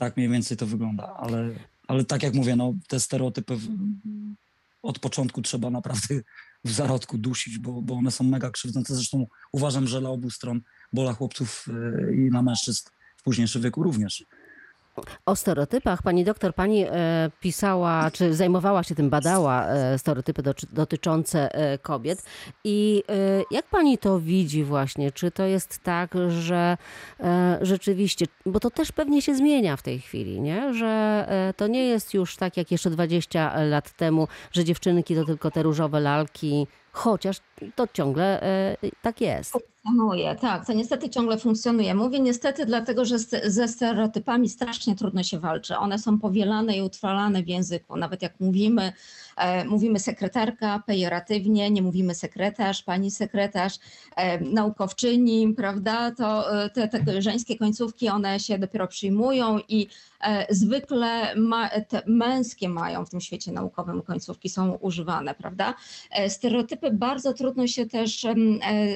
tak 0.00 0.16
mniej 0.16 0.28
więcej 0.28 0.56
to 0.56 0.66
wygląda, 0.66 1.16
ale, 1.16 1.50
ale 1.88 2.04
tak 2.04 2.22
jak 2.22 2.34
mówię, 2.34 2.56
no 2.56 2.74
te 2.88 3.00
stereotypy 3.00 3.56
w, 3.56 3.68
od 4.82 4.98
początku 4.98 5.42
trzeba 5.42 5.70
naprawdę 5.70 6.20
w 6.64 6.70
zarodku 6.72 7.18
dusić, 7.18 7.58
bo, 7.58 7.82
bo 7.82 7.94
one 7.94 8.10
są 8.10 8.24
mega 8.24 8.50
krzywdzące, 8.50 8.94
zresztą 8.94 9.26
uważam, 9.52 9.86
że 9.86 10.00
dla 10.00 10.10
obu 10.10 10.30
stron, 10.30 10.60
bo 10.92 11.02
dla 11.02 11.12
chłopców 11.12 11.66
e, 11.68 12.14
i 12.14 12.30
na 12.30 12.42
mężczyzn 12.42 12.88
w 13.16 13.22
późniejszym 13.22 13.62
wieku 13.62 13.82
również. 13.82 14.24
O 15.26 15.36
stereotypach 15.36 16.02
pani 16.02 16.24
doktor, 16.24 16.54
pani 16.54 16.84
e, 16.84 17.30
pisała, 17.40 18.10
czy 18.10 18.34
zajmowała 18.34 18.82
się 18.82 18.94
tym, 18.94 19.10
badała 19.10 19.66
e, 19.66 19.98
stereotypy 19.98 20.42
dotyczące 20.72 21.54
e, 21.54 21.78
kobiet. 21.78 22.22
I 22.64 23.02
jak 23.50 23.66
pani 23.66 23.98
to 23.98 24.20
widzi 24.20 24.64
właśnie? 24.64 25.12
Czy 25.12 25.30
to 25.30 25.44
jest 25.44 25.78
tak, 25.82 26.14
że 26.28 26.76
rzeczywiście, 27.60 28.26
bo 28.46 28.60
to 28.60 28.70
też 28.70 28.92
pewnie 28.92 29.22
się 29.22 29.34
zmienia 29.34 29.76
w 29.76 29.82
tej 29.82 30.00
chwili, 30.00 30.40
nie? 30.40 30.74
że 30.74 31.26
to 31.56 31.66
nie 31.66 31.84
jest 31.84 32.14
już 32.14 32.36
tak 32.36 32.56
jak 32.56 32.70
jeszcze 32.70 32.90
20 32.90 33.64
lat 33.64 33.92
temu, 33.92 34.28
że 34.52 34.64
dziewczynki 34.64 35.14
to 35.14 35.24
tylko 35.24 35.50
te 35.50 35.62
różowe 35.62 36.00
lalki, 36.00 36.66
chociaż 36.92 37.36
to 37.76 37.86
ciągle 37.92 38.42
e, 38.42 38.76
tak 39.02 39.20
jest. 39.20 39.52
Funkcjonuje, 39.52 40.36
tak, 40.36 40.66
to 40.66 40.72
niestety 40.72 41.10
ciągle 41.10 41.38
funkcjonuje. 41.38 41.94
Mówię 41.94 42.20
niestety, 42.20 42.66
dlatego 42.66 43.04
że 43.04 43.18
ze 43.44 43.68
stereotypami 43.68 44.48
strasznie 44.48 44.96
trudno 44.96 45.22
się 45.22 45.38
walczy. 45.38 45.76
One 45.76 45.98
są 45.98 46.18
powielane 46.18 46.76
i 46.76 46.82
utrwalane 46.82 47.42
w 47.42 47.48
języku. 47.48 47.96
Nawet 47.96 48.22
jak 48.22 48.40
mówimy, 48.40 48.92
mówimy 49.64 49.98
sekretarka 49.98 50.82
pejoratywnie, 50.86 51.70
nie 51.70 51.82
mówimy 51.82 52.14
sekretarz, 52.14 52.82
pani 52.82 53.10
sekretarz, 53.10 53.78
e, 54.16 54.40
naukowczyni, 54.40 55.54
prawda, 55.56 56.10
to 56.10 56.62
e, 56.64 56.70
te, 56.70 56.88
te 56.88 57.22
żeńskie 57.22 57.58
końcówki, 57.58 58.08
one 58.08 58.40
się 58.40 58.58
dopiero 58.58 58.88
przyjmują 58.88 59.58
i 59.68 59.88
e, 60.20 60.54
zwykle 60.54 61.36
ma, 61.36 61.70
męskie 62.06 62.68
mają 62.68 63.04
w 63.04 63.10
tym 63.10 63.20
świecie 63.20 63.52
naukowym 63.52 64.02
końcówki, 64.02 64.48
są 64.48 64.72
używane, 64.72 65.34
prawda. 65.34 65.74
E, 66.10 66.30
Stereotypy 66.30 66.90
bardzo 66.90 67.34
trudno 67.34 67.66
się 67.66 67.86
też 67.86 68.24
e, 68.24 68.34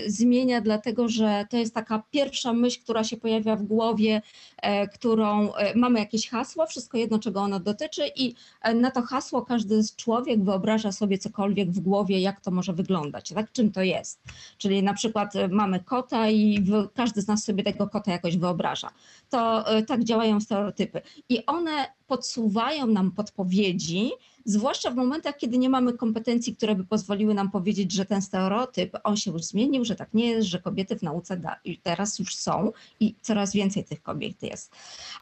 zmienia, 0.07 0.61
dlatego 0.61 1.09
że 1.09 1.47
to 1.51 1.57
jest 1.57 1.75
taka 1.75 2.03
pierwsza 2.11 2.53
myśl, 2.53 2.83
która 2.83 3.05
się 3.05 3.17
pojawia 3.17 3.57
w 3.57 3.63
głowie, 3.63 4.23
e, 4.54 4.54
którą 4.95 5.55
e, 5.55 5.75
mamy 5.75 5.99
jakieś 5.99 6.29
hasło, 6.29 6.67
wszystko 6.67 6.99
jedno, 6.99 7.19
czego 7.19 7.41
ono 7.41 7.61
dotyczy, 7.61 8.03
i 8.17 8.35
e, 8.63 8.75
na 8.75 8.91
to 8.91 9.03
hasło 9.03 9.43
każdy 9.43 9.81
człowiek 9.97 10.45
wyobraża 10.45 10.93
sobie 10.93 11.19
cokolwiek 11.19 11.71
w 11.71 11.81
głowie, 11.81 12.21
jak 12.21 12.41
to 12.41 12.51
może 12.51 12.73
wyglądać, 12.73 13.33
tak? 13.33 13.53
czym 13.53 13.73
to 13.73 13.83
jest. 13.83 14.23
Czyli 14.59 14.83
na 14.83 14.95
przykład 14.95 15.37
e, 15.37 15.49
mamy 15.49 15.81
kota 15.81 16.31
i 16.31 16.65
każdy 16.95 17.21
z 17.23 17.29
nas 17.29 17.45
sobie 17.45 17.65
tego 17.65 17.89
kota 17.89 18.13
jakoś 18.13 18.37
wyobraża. 18.37 18.91
To 19.31 19.69
e, 19.69 19.83
tak 19.83 20.05
działają 20.05 20.41
stereotypy. 20.41 21.03
I 21.29 21.47
one 21.47 21.87
podsuwają 22.07 22.87
nam 22.87 23.11
podpowiedzi, 23.11 24.11
zwłaszcza 24.45 24.91
w 24.91 24.95
momentach, 24.95 25.37
kiedy 25.37 25.59
nie 25.59 25.69
mamy 25.69 25.93
kompetencji, 25.93 26.57
które 26.57 26.75
by 26.75 26.85
pozwoliły 26.85 27.35
nam 27.35 27.51
powiedzieć, 27.51 27.93
że 27.93 28.05
ten 28.05 28.23
stereotyp, 28.23 28.97
on 29.05 29.17
się 29.17 29.31
już 29.31 29.45
zmienił, 29.45 29.85
że 29.85 29.97
tak 29.97 30.15
nie 30.15 30.27
jest, 30.27 30.49
że 30.49 30.59
kobiety 30.59 30.97
w 30.97 31.03
nauce 31.03 31.37
da, 31.37 31.57
teraz 31.83 32.19
już 32.19 32.37
są 32.37 32.73
i 33.01 33.15
coraz 33.21 33.53
więcej 33.53 33.85
tych 33.85 34.03
kobiet 34.03 34.43
jest. 34.43 34.73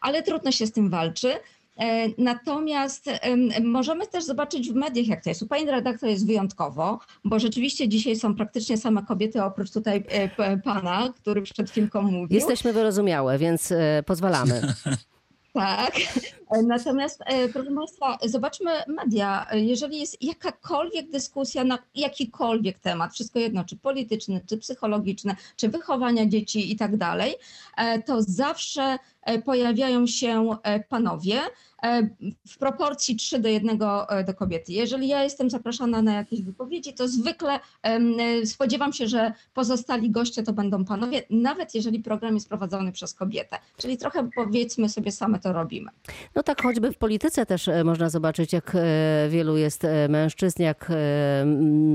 Ale 0.01 0.23
trudno 0.23 0.53
się 0.53 0.67
z 0.67 0.73
tym 0.73 0.91
walczy. 0.91 1.35
E, 1.77 2.09
Natomiast 2.19 3.09
em, 3.09 3.51
możemy 3.65 4.07
też 4.07 4.25
zobaczyć 4.25 4.71
w 4.71 4.75
mediach, 4.75 5.07
jak 5.07 5.25
to 5.25 5.31
jest. 5.31 5.43
U 5.43 5.47
pani 5.47 5.67
redaktor 5.67 6.09
jest 6.09 6.27
wyjątkowo, 6.27 6.99
bo 7.25 7.39
rzeczywiście 7.39 7.89
dzisiaj 7.89 8.17
są 8.17 8.35
praktycznie 8.35 8.77
same 8.77 9.03
kobiety, 9.03 9.43
oprócz 9.43 9.71
tutaj 9.71 10.05
e, 10.09 10.59
pana, 10.59 11.13
który 11.17 11.43
przed 11.43 11.71
chwilką 11.71 12.03
mówił. 12.03 12.37
Jesteśmy 12.39 12.73
wyrozumiałe, 12.73 13.39
więc 13.39 13.73
e, 13.73 14.03
pozwalamy. 14.07 14.63
Tak. 15.53 15.97
E, 16.51 16.63
Natomiast, 16.63 17.23
e, 17.27 17.49
proszę 17.49 17.71
Państwa, 17.71 18.19
zobaczmy 18.25 18.71
media. 18.89 19.47
Jeżeli 19.53 20.01
jest 20.01 20.23
jakakolwiek 20.23 21.11
dyskusja 21.11 21.65
na 21.65 21.79
jakikolwiek 21.95 22.79
temat, 22.79 23.15
wszystko 23.15 23.39
jedno, 23.39 23.65
czy 23.65 23.77
polityczny, 23.77 24.41
czy 24.49 24.59
psychologiczny, 24.59 25.37
czy 25.57 25.69
wychowania 25.69 26.27
dzieci 26.27 26.73
i 26.73 26.77
tak 26.77 26.97
dalej, 26.97 27.35
e, 27.77 28.03
to 28.03 28.23
zawsze 28.23 28.99
pojawiają 29.45 30.07
się 30.07 30.57
panowie 30.89 31.41
w 32.49 32.59
proporcji 32.59 33.17
3 33.17 33.39
do 33.39 33.49
1 33.49 33.79
do 33.79 34.35
kobiety. 34.37 34.73
Jeżeli 34.73 35.09
ja 35.09 35.23
jestem 35.23 35.51
zapraszana 35.51 36.03
na 36.03 36.15
jakieś 36.15 36.43
wypowiedzi, 36.43 36.95
to 36.95 37.09
zwykle 37.09 37.61
e, 37.83 38.47
spodziewam 38.47 38.93
się, 38.93 39.09
że 39.09 39.33
pozostali 39.55 40.11
goście 40.11 40.43
to 40.43 40.53
będą 40.53 40.85
panowie, 40.85 41.23
nawet 41.31 41.75
jeżeli 41.75 42.01
program 42.01 42.35
jest 42.35 42.49
prowadzony 42.49 42.93
przez 42.93 43.15
kobietę. 43.15 43.57
Czyli 43.77 43.97
trochę 43.99 44.29
powiedzmy 44.35 44.89
sobie 44.89 45.13
same 45.13 45.39
to 45.39 45.53
robimy. 45.53 45.91
No 46.35 46.43
tak, 46.43 46.63
choćby 46.63 46.93
w 46.93 46.99
polityce 46.99 47.47
też 47.47 47.69
e, 47.69 47.85
można 47.85 48.09
zobaczyć, 48.11 48.53
jak 48.53 48.75
e, 48.75 49.29
wielu 49.29 49.57
jest 49.57 49.85
e, 49.85 50.09
mężczyzn, 50.09 50.63
jak 50.63 50.91
e, 50.91 51.45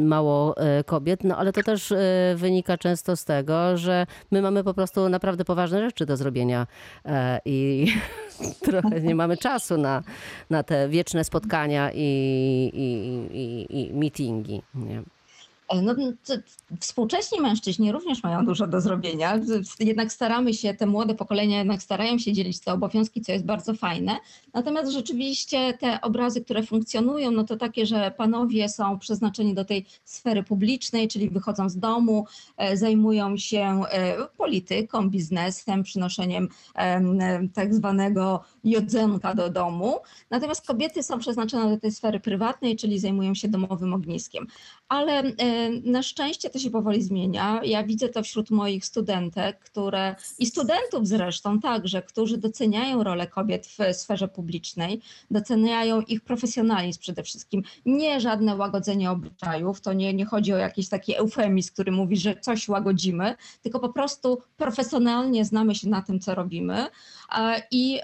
mało 0.04 0.58
e, 0.58 0.84
kobiet, 0.84 1.24
no 1.24 1.38
ale 1.38 1.54
to 1.54 1.64
też 1.64 1.92
e, 1.92 1.98
wynika 2.36 2.78
często 2.78 3.16
z 3.16 3.26
tego, 3.26 3.78
że 3.78 4.06
my 4.32 4.42
mamy 4.42 4.64
po 4.64 4.74
prostu 4.74 5.10
naprawdę 5.10 5.46
poważne 5.46 5.82
rzeczy 5.82 6.06
do 6.06 6.18
zrobienia 6.18 6.68
e, 7.06 7.40
i 7.46 7.88
trochę 8.66 9.02
nie 9.02 9.16
mamy 9.16 9.38
czasu 9.38 9.77
na, 9.78 10.04
na 10.50 10.64
te 10.64 10.90
wieczne 10.90 11.24
spotkania 11.24 11.92
i, 11.94 12.02
i, 12.74 12.88
i, 13.38 13.80
i 13.80 13.94
meetingi. 13.94 14.62
Nie? 14.76 15.04
No, 15.76 15.96
współcześni 16.80 17.42
mężczyźni 17.42 17.92
również 17.92 18.24
mają 18.24 18.46
dużo 18.46 18.68
do 18.68 18.82
zrobienia. 18.82 19.40
Jednak 19.80 20.12
staramy 20.12 20.54
się, 20.54 20.74
te 20.74 20.86
młode 20.86 21.16
pokolenia 21.16 21.58
jednak 21.58 21.82
starają 21.84 22.18
się 22.18 22.34
dzielić 22.34 22.60
te 22.60 22.74
obowiązki, 22.74 23.22
co 23.22 23.32
jest 23.32 23.46
bardzo 23.46 23.74
fajne. 23.74 24.18
Natomiast 24.54 24.92
rzeczywiście 24.92 25.74
te 25.74 26.02
obrazy, 26.02 26.42
które 26.42 26.64
funkcjonują, 26.64 27.32
no 27.32 27.44
to 27.44 27.58
takie, 27.58 27.86
że 27.86 28.12
panowie 28.18 28.70
są 28.70 29.00
przeznaczeni 29.00 29.54
do 29.54 29.66
tej 29.66 29.86
sfery 30.06 30.44
publicznej, 30.44 31.08
czyli 31.08 31.30
wychodzą 31.30 31.70
z 31.70 31.78
domu, 31.78 32.26
e, 32.58 32.78
zajmują 32.78 33.38
się 33.38 33.82
e, 33.92 34.16
polityką, 34.38 35.10
biznesem, 35.10 35.84
przynoszeniem 35.84 36.50
em, 36.76 37.20
tak 37.54 37.76
zwanego 37.76 38.44
jodzenka 38.64 39.36
do 39.36 39.50
domu. 39.50 39.96
Natomiast 40.30 40.68
kobiety 40.68 41.04
są 41.04 41.20
przeznaczone 41.20 41.70
do 41.70 41.82
tej 41.82 41.92
sfery 41.92 42.20
prywatnej, 42.20 42.76
czyli 42.76 43.00
zajmują 43.00 43.34
się 43.34 43.48
domowym 43.48 43.94
ogniskiem. 43.94 44.48
Ale 44.90 45.20
e, 45.20 45.34
na 45.70 46.04
szczęście 46.04 46.50
to 46.50 46.60
się 46.60 46.70
powoli 46.70 47.04
zmienia. 47.04 47.62
Ja 47.64 47.84
widzę 47.84 48.10
to 48.10 48.24
wśród 48.24 48.52
moich 48.52 48.86
studentek, 48.86 49.60
które 49.60 50.16
i 50.40 50.46
studentów 50.46 51.08
zresztą 51.08 51.60
także, 51.60 52.02
którzy 52.02 52.38
doceniają 52.38 53.04
rolę 53.04 53.28
kobiet 53.28 53.68
w 53.68 53.96
sferze 53.96 54.28
publicznej, 54.28 55.02
doceniają 55.32 56.02
ich 56.02 56.22
profesjonalizm 56.22 57.00
przede 57.00 57.24
wszystkim. 57.24 57.64
Nie 57.86 58.22
żadne 58.22 58.56
łagodzenie 58.56 59.12
obyczajów, 59.12 59.82
to 59.82 59.94
nie, 59.94 60.14
nie 60.14 60.26
chodzi 60.26 60.54
o 60.54 60.58
jakiś 60.58 60.90
taki 60.90 61.16
eufemizm, 61.16 61.74
który 61.74 61.92
mówi, 61.92 62.18
że 62.18 62.36
coś 62.36 62.68
łagodzimy, 62.68 63.36
tylko 63.62 63.80
po 63.80 63.90
prostu 63.90 64.42
profesjonalnie 64.58 65.46
znamy 65.46 65.76
się 65.76 65.90
na 65.90 66.02
tym, 66.02 66.20
co 66.20 66.36
robimy 66.36 66.88
i 67.72 68.00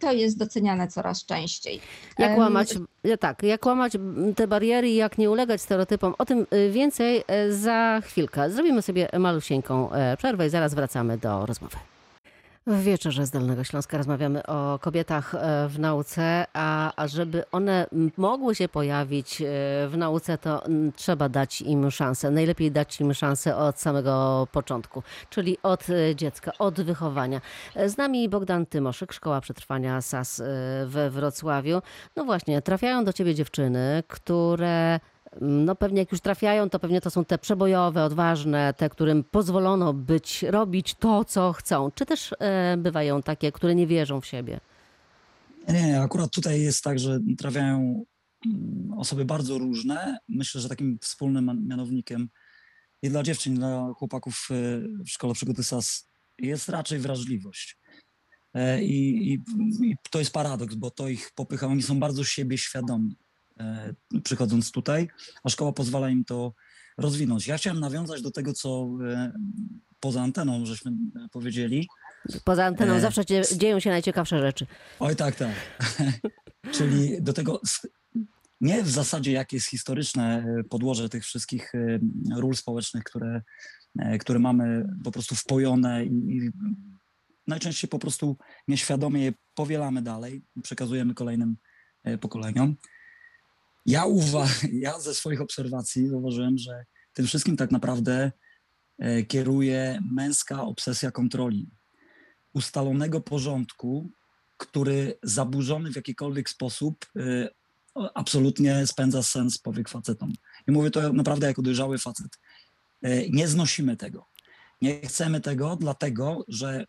to 0.00 0.12
jest 0.12 0.38
doceniane 0.38 0.88
coraz 0.88 1.24
częściej. 1.24 1.80
Jak 2.18 2.38
łamać, 2.38 2.74
tak, 3.20 3.42
jak 3.42 3.66
łamać 3.66 3.92
te 4.36 4.48
bariery 4.48 4.88
i 4.88 4.94
jak 4.94 5.18
nie 5.18 5.30
ulegać 5.30 5.60
stereotypom, 5.60 6.14
o 6.18 6.24
tym 6.24 6.46
y, 6.54 6.70
więcej 6.70 7.24
y, 7.46 7.54
za 7.54 8.00
chwilkę. 8.04 8.50
Zrobimy 8.50 8.82
sobie 8.82 9.08
malusieńką 9.18 9.92
e, 9.92 10.16
przerwę 10.16 10.46
i 10.46 10.50
zaraz 10.50 10.74
wracamy 10.74 11.18
do 11.18 11.46
rozmowy. 11.46 11.76
W 12.68 12.82
wieczorze 12.82 13.26
z 13.26 13.30
Dolnego 13.30 13.64
Śląska 13.64 13.98
rozmawiamy 13.98 14.46
o 14.46 14.78
kobietach 14.82 15.34
e, 15.34 15.68
w 15.68 15.78
nauce, 15.78 16.46
a, 16.52 16.92
a 16.96 17.08
żeby 17.08 17.44
one 17.52 17.86
mogły 18.16 18.54
się 18.54 18.68
pojawić 18.68 19.42
e, 19.42 19.44
w 19.88 19.94
nauce, 19.96 20.38
to 20.38 20.62
trzeba 20.96 21.28
dać 21.28 21.60
im 21.60 21.90
szansę. 21.90 22.30
Najlepiej 22.30 22.72
dać 22.72 23.00
im 23.00 23.14
szansę 23.14 23.56
od 23.56 23.80
samego 23.80 24.46
początku, 24.52 25.02
czyli 25.30 25.58
od 25.62 25.90
e, 25.90 26.16
dziecka, 26.16 26.52
od 26.58 26.80
wychowania. 26.80 27.40
Z 27.86 27.96
nami 27.96 28.28
Bogdan 28.28 28.66
Tymoszyk, 28.66 29.12
Szkoła 29.12 29.40
Przetrwania 29.40 30.00
SAS 30.00 30.42
we 30.86 31.10
Wrocławiu. 31.10 31.82
No 32.16 32.24
właśnie, 32.24 32.62
trafiają 32.62 33.04
do 33.04 33.12
ciebie 33.12 33.34
dziewczyny, 33.34 34.02
które 34.08 35.00
no 35.40 35.76
pewnie 35.76 35.98
jak 35.98 36.12
już 36.12 36.20
trafiają, 36.20 36.70
to 36.70 36.78
pewnie 36.78 37.00
to 37.00 37.10
są 37.10 37.24
te 37.24 37.38
przebojowe, 37.38 38.04
odważne, 38.04 38.74
te, 38.74 38.88
którym 38.88 39.24
pozwolono 39.24 39.94
być, 39.94 40.42
robić 40.42 40.94
to, 40.94 41.24
co 41.24 41.52
chcą. 41.52 41.90
Czy 41.94 42.06
też 42.06 42.34
e, 42.38 42.76
bywają 42.76 43.22
takie, 43.22 43.52
które 43.52 43.74
nie 43.74 43.86
wierzą 43.86 44.20
w 44.20 44.26
siebie? 44.26 44.60
Nie, 45.68 45.82
nie, 45.86 46.00
akurat 46.00 46.30
tutaj 46.30 46.62
jest 46.62 46.84
tak, 46.84 46.98
że 46.98 47.20
trafiają 47.38 48.04
mm, 48.46 48.98
osoby 48.98 49.24
bardzo 49.24 49.58
różne. 49.58 50.18
Myślę, 50.28 50.60
że 50.60 50.68
takim 50.68 50.98
wspólnym 51.02 51.66
mianownikiem 51.68 52.28
i 53.02 53.10
dla 53.10 53.22
dziewczyn, 53.22 53.54
i 53.54 53.56
dla 53.56 53.92
chłopaków 53.96 54.48
e, 54.50 54.54
w 55.04 55.08
szkole 55.08 55.34
przygody 55.34 55.62
SAS 55.64 56.06
jest 56.38 56.68
raczej 56.68 56.98
wrażliwość. 56.98 57.78
E, 58.54 58.82
I, 58.82 59.32
i, 59.32 59.38
I 59.82 59.96
to 60.10 60.18
jest 60.18 60.32
paradoks, 60.32 60.74
bo 60.74 60.90
to 60.90 61.08
ich 61.08 61.30
popycha. 61.34 61.66
Oni 61.66 61.82
są 61.82 62.00
bardzo 62.00 62.24
siebie 62.24 62.58
świadomi 62.58 63.16
przychodząc 64.24 64.72
tutaj, 64.72 65.08
a 65.44 65.48
szkoła 65.48 65.72
pozwala 65.72 66.10
im 66.10 66.24
to 66.24 66.54
rozwinąć. 66.98 67.46
Ja 67.46 67.56
chciałem 67.58 67.80
nawiązać 67.80 68.22
do 68.22 68.30
tego, 68.30 68.52
co 68.52 68.88
e, 69.08 69.32
poza 70.00 70.22
anteną 70.22 70.66
żeśmy 70.66 70.90
e, 70.90 71.28
powiedzieli. 71.32 71.88
Poza 72.44 72.64
anteną 72.64 72.94
E, 72.94 73.00
zawsze 73.00 73.24
dzie- 73.24 73.42
dzieją 73.56 73.80
się 73.80 73.90
najciekawsze 73.90 74.40
rzeczy. 74.40 74.66
Oj, 75.00 75.16
tak, 75.16 75.34
tak. 75.34 75.52
Czyli 76.74 77.22
do 77.22 77.32
tego 77.32 77.60
nie 78.60 78.82
w 78.82 78.90
zasadzie 78.90 79.32
jakie 79.32 79.56
jest 79.56 79.68
historyczne 79.68 80.44
e, 80.58 80.64
podłoże 80.64 81.08
tych 81.08 81.24
wszystkich 81.24 81.74
e, 81.74 81.98
ról 82.36 82.54
społecznych, 82.54 83.04
które, 83.04 83.42
e, 83.98 84.18
które 84.18 84.38
mamy 84.38 84.88
po 85.04 85.10
prostu 85.10 85.34
wpojone 85.34 86.04
i, 86.04 86.50
najczęściej 87.46 87.88
po 87.90 87.98
prostu 87.98 88.36
nieświadomie 88.68 89.24
je 89.24 89.32
powielamy 89.54 90.02
dalej, 90.02 90.42
przekazujemy 90.62 91.14
kolejnym 91.14 91.56
e, 92.04 92.18
pokoleniom. 92.18 92.76
Ja, 93.88 94.04
uwa- 94.06 94.48
ja 94.86 95.00
ze 95.00 95.14
swoich 95.14 95.40
obserwacji 95.40 96.08
zauważyłem, 96.08 96.58
że 96.58 96.84
tym 97.12 97.26
wszystkim 97.26 97.56
tak 97.56 97.70
naprawdę 97.70 98.32
e, 98.98 99.22
kieruje 99.22 100.00
męska 100.12 100.62
obsesja 100.62 101.10
kontroli 101.10 101.70
ustalonego 102.52 103.20
porządku, 103.20 104.10
który 104.56 105.18
zaburzony 105.22 105.92
w 105.92 105.96
jakikolwiek 105.96 106.50
sposób 106.50 107.06
o- 107.94 108.16
absolutnie 108.16 108.86
spędza 108.86 109.22
sens 109.22 109.58
powiek 109.58 109.88
facetom. 109.88 110.32
I 110.68 110.72
mówię 110.72 110.90
to 110.90 111.12
naprawdę 111.12 111.46
jako 111.46 111.62
dojrzały 111.62 111.98
facet. 111.98 112.38
Y, 113.06 113.28
Nie 113.32 113.48
znosimy 113.48 113.96
tego. 113.96 114.26
Nie 114.82 115.00
chcemy 115.00 115.40
tego, 115.40 115.76
dlatego 115.76 116.44
że 116.48 116.86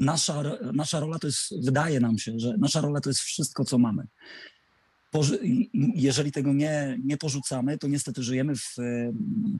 nasza, 0.00 0.42
nasza 0.72 1.00
rola 1.00 1.18
to 1.18 1.26
jest, 1.26 1.64
wydaje 1.64 2.00
nam 2.00 2.18
się, 2.18 2.38
że 2.38 2.54
nasza 2.58 2.80
rola 2.80 3.00
to 3.00 3.10
jest 3.10 3.20
wszystko, 3.20 3.64
co 3.64 3.78
mamy. 3.78 4.06
Jeżeli 5.94 6.32
tego 6.32 6.52
nie, 6.52 6.98
nie 7.04 7.16
porzucamy, 7.16 7.78
to 7.78 7.88
niestety 7.88 8.22
żyjemy 8.22 8.56
w 8.56 8.78
y, 8.78 9.12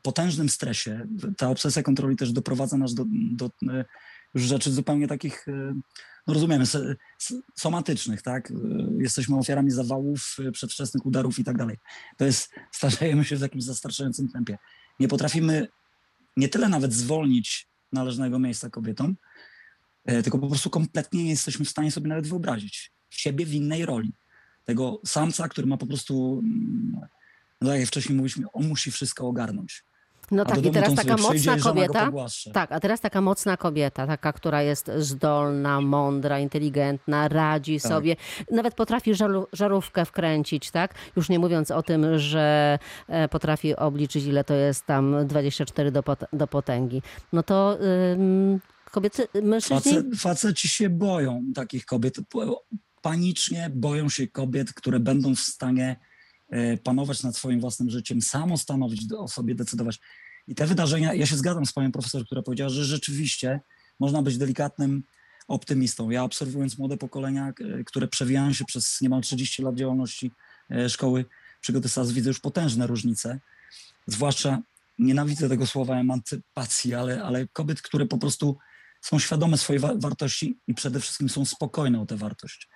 potężnym 0.02 0.48
stresie. 0.48 1.06
Ta 1.36 1.50
obsesja 1.50 1.82
kontroli 1.82 2.16
też 2.16 2.32
doprowadza 2.32 2.76
nas 2.76 2.94
do, 2.94 3.04
do 3.10 3.50
już 4.34 4.42
rzeczy 4.42 4.72
zupełnie 4.72 5.08
takich, 5.08 5.48
y, 5.48 5.74
no 6.26 6.34
rozumiemy, 6.34 6.64
somatycznych, 7.56 8.22
tak? 8.22 8.52
Jesteśmy 8.98 9.36
ofiarami 9.36 9.70
zawałów, 9.70 10.36
przedwczesnych 10.52 11.06
udarów 11.06 11.38
i 11.38 11.44
tak 11.44 11.56
dalej. 11.56 11.76
To 12.16 12.24
jest, 12.24 12.50
starzejemy 12.76 13.24
się 13.24 13.36
w 13.36 13.40
jakimś 13.40 13.64
zastraszającym 13.64 14.28
tempie. 14.28 14.58
Nie 15.00 15.08
potrafimy 15.08 15.68
nie 16.36 16.48
tyle 16.48 16.68
nawet 16.68 16.92
zwolnić 16.92 17.68
należnego 17.92 18.38
miejsca 18.38 18.70
kobietom, 18.70 19.16
tylko 20.04 20.38
po 20.38 20.48
prostu 20.48 20.70
kompletnie 20.70 21.24
nie 21.24 21.30
jesteśmy 21.30 21.64
w 21.64 21.68
stanie 21.68 21.90
sobie 21.90 22.08
nawet 22.08 22.28
wyobrazić 22.28 22.92
siebie 23.10 23.46
w 23.46 23.54
innej 23.54 23.86
roli. 23.86 24.12
Tego 24.66 25.00
samca, 25.06 25.48
który 25.48 25.66
ma 25.66 25.76
po 25.76 25.86
prostu, 25.86 26.42
mm, 26.44 27.00
no 27.60 27.70
tak 27.70 27.80
jak 27.80 27.88
wcześniej 27.88 28.16
mówiliśmy, 28.16 28.46
on 28.52 28.68
musi 28.68 28.90
wszystko 28.90 29.28
ogarnąć. 29.28 29.84
No 30.30 30.42
A 30.42 30.44
tak, 30.44 30.64
i 30.64 30.70
teraz 30.70 30.94
taka 30.94 31.16
mocna 31.16 31.56
kobieta. 31.58 32.10
Tak, 32.52 32.72
a 32.72 32.80
teraz 32.80 33.00
taka 33.00 33.20
mocna 33.20 33.56
kobieta, 33.56 34.06
taka, 34.06 34.32
która 34.32 34.62
jest 34.62 34.90
zdolna, 34.98 35.80
mądra, 35.80 36.38
inteligentna, 36.38 37.28
radzi 37.28 37.80
Tak. 37.80 37.90
sobie, 37.92 38.16
nawet 38.50 38.74
potrafi 38.74 39.14
żaru, 39.14 39.46
żarówkę 39.52 40.04
wkręcić, 40.04 40.70
tak? 40.70 40.94
Już 41.16 41.28
nie 41.28 41.38
mówiąc 41.38 41.70
o 41.70 41.82
tym, 41.82 42.18
że 42.18 42.78
e, 43.08 43.28
potrafi 43.28 43.76
obliczyć, 43.76 44.24
ile 44.24 44.44
to 44.44 44.54
jest 44.54 44.86
tam 44.86 45.26
24 45.26 45.90
do, 45.90 46.02
pot, 46.02 46.20
do 46.32 46.46
potęgi. 46.46 47.02
No 47.32 47.42
to 47.42 47.78
ym, 48.12 48.60
kobiety, 48.90 49.28
mężczyźni... 49.42 49.92
Facet, 49.92 50.06
faceci 50.16 50.68
się 50.68 50.90
boją 50.90 51.42
takich 51.54 51.84
kobiet. 51.84 52.16
Panicznie 53.06 53.70
boją 53.74 54.08
się 54.08 54.26
kobiet, 54.26 54.72
które 54.72 55.00
będą 55.00 55.34
w 55.34 55.40
stanie 55.40 55.96
e, 56.50 56.76
panować 56.76 57.22
nad 57.22 57.36
swoim 57.36 57.60
własnym 57.60 57.90
życiem, 57.90 58.22
samo 58.22 58.56
stanowić 58.56 59.12
o 59.12 59.28
sobie, 59.28 59.54
decydować. 59.54 60.00
I 60.48 60.54
te 60.54 60.66
wydarzenia, 60.66 61.14
ja 61.14 61.26
się 61.26 61.36
zgadzam 61.36 61.66
z 61.66 61.72
panią 61.72 61.92
profesor, 61.92 62.24
która 62.26 62.42
powiedziała, 62.42 62.70
że 62.70 62.84
rzeczywiście 62.84 63.60
można 64.00 64.22
być 64.22 64.38
delikatnym 64.38 65.02
optymistą. 65.48 66.10
Ja 66.10 66.24
obserwując 66.24 66.78
młode 66.78 66.96
pokolenia, 66.96 67.52
e, 67.78 67.84
które 67.84 68.08
przewijają 68.08 68.52
się 68.52 68.64
przez 68.64 69.00
niemal 69.00 69.20
30 69.22 69.62
lat 69.62 69.74
działalności 69.74 70.30
e, 70.70 70.88
szkoły 70.88 71.24
przygody 71.60 71.88
SAS, 71.88 72.12
widzę 72.12 72.30
już 72.30 72.40
potężne 72.40 72.86
różnice. 72.86 73.40
Zwłaszcza, 74.06 74.62
nienawidzę 74.98 75.48
tego 75.48 75.66
słowa 75.66 75.96
emancypacji, 75.96 76.94
ale, 76.94 77.22
ale 77.22 77.48
kobiet, 77.48 77.82
które 77.82 78.06
po 78.06 78.18
prostu 78.18 78.58
są 79.00 79.18
świadome 79.18 79.58
swojej 79.58 79.80
wa- 79.80 79.94
wartości 79.94 80.58
i 80.66 80.74
przede 80.74 81.00
wszystkim 81.00 81.28
są 81.28 81.44
spokojne 81.44 82.00
o 82.00 82.06
tę 82.06 82.16
wartość. 82.16 82.68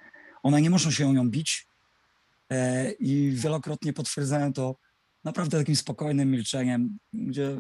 One 0.42 0.62
nie 0.62 0.70
muszą 0.70 0.90
się 0.90 1.08
o 1.08 1.12
nią 1.12 1.30
bić 1.30 1.66
e, 2.50 2.92
i 2.92 3.30
wielokrotnie 3.30 3.92
potwierdzają 3.92 4.52
to 4.52 4.76
naprawdę 5.24 5.58
takim 5.58 5.76
spokojnym 5.76 6.30
milczeniem, 6.30 6.98
gdzie 7.12 7.58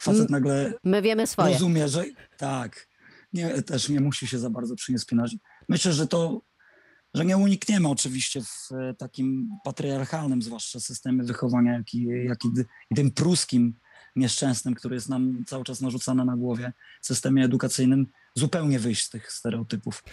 facet 0.00 0.30
nagle 0.30 0.72
My 0.84 1.02
wiemy 1.02 1.26
swoje. 1.26 1.52
rozumie, 1.52 1.88
że 1.88 2.04
tak, 2.38 2.88
nie, 3.32 3.62
też 3.62 3.88
nie 3.88 4.00
musi 4.00 4.26
się 4.26 4.38
za 4.38 4.50
bardzo 4.50 4.76
przy 4.76 4.92
nie 4.92 4.98
spinać. 4.98 5.36
Myślę, 5.68 5.92
że 5.92 6.06
to, 6.06 6.42
że 7.14 7.24
nie 7.24 7.36
unikniemy 7.36 7.88
oczywiście 7.88 8.40
w 8.42 8.72
e, 8.72 8.94
takim 8.94 9.48
patriarchalnym 9.64 10.42
zwłaszcza 10.42 10.80
systemie 10.80 11.22
wychowania, 11.22 11.72
jak 11.72 11.94
i, 11.94 12.06
jak 12.24 12.38
i 12.90 12.94
tym 12.94 13.10
pruskim 13.10 13.74
nieszczęsnym, 14.16 14.74
który 14.74 14.94
jest 14.94 15.08
nam 15.08 15.44
cały 15.46 15.64
czas 15.64 15.80
narzucany 15.80 16.24
na 16.24 16.36
głowie, 16.36 16.72
systemie 17.00 17.44
edukacyjnym, 17.44 18.06
zupełnie 18.34 18.78
wyjść 18.78 19.04
z 19.04 19.10
tych 19.10 19.32
stereotypów. 19.32 20.04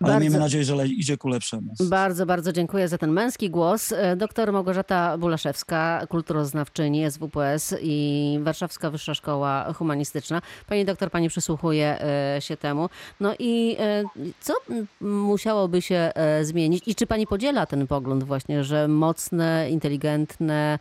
Ale 0.00 0.12
Bardzo- 0.12 0.20
miejmy 0.20 0.38
nadzieję, 0.38 0.64
że 0.64 0.86
idzie 0.86 1.16
ku 1.16 1.28
lepszemu. 1.28 1.74
Bardzo, 1.80 2.26
bardzo 2.26 2.52
dziękuję 2.52 2.88
za 2.88 2.98
ten 2.98 3.10
męski 3.10 3.50
głos. 3.50 3.92
E, 3.92 4.16
Doktor 4.16 4.52
Małgorzata 4.52 5.18
Bulaszewska, 5.18 6.06
kulturoznawczyni 6.08 7.10
SWPS 7.10 7.74
i 7.82 8.38
Warszawska 8.42 8.90
Wyższa 8.90 9.14
Szkoła 9.14 9.72
Humanistyczna. 9.72 10.42
Pani 10.68 10.84
doktor, 10.84 11.10
pani 11.10 11.28
przysłuchuje 11.28 12.02
e, 12.02 12.40
się 12.40 12.56
temu. 12.56 12.88
No 13.20 13.34
i 13.38 13.76
e, 13.78 14.04
co 14.40 14.54
musiałoby 15.00 15.82
się 15.82 16.12
zmienić? 16.42 16.88
I 16.88 16.94
czy 16.94 17.06
pani 17.06 17.26
podziela 17.26 17.66
ten 17.66 17.86
pogląd 17.86 18.24
właśnie, 18.24 18.64
że 18.64 18.88
mocne, 18.88 19.70
inteligentne 19.70 20.78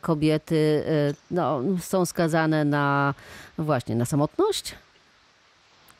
kobiety 0.00 0.84
no, 1.30 1.60
są 1.80 2.06
skazane 2.06 2.64
na 2.64 3.14
właśnie 3.58 3.96
na 3.96 4.04
samotność? 4.04 4.74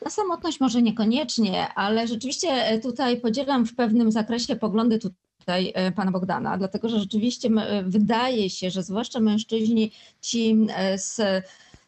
Na 0.05 0.11
samotność 0.11 0.59
może 0.59 0.81
niekoniecznie, 0.81 1.73
ale 1.73 2.07
rzeczywiście 2.07 2.47
e, 2.47 2.79
tutaj 2.79 3.21
podzielam 3.21 3.65
w 3.65 3.75
pewnym 3.75 4.11
zakresie 4.11 4.55
poglądy 4.55 4.99
tutaj 4.99 5.71
e, 5.75 5.91
pana 5.91 6.11
Bogdana, 6.11 6.57
dlatego 6.57 6.89
że 6.89 6.99
rzeczywiście 6.99 7.49
e, 7.49 7.83
wydaje 7.83 8.49
się, 8.49 8.69
że 8.69 8.83
zwłaszcza 8.83 9.19
mężczyźni 9.19 9.91
ci 10.21 10.57
z 10.95 11.21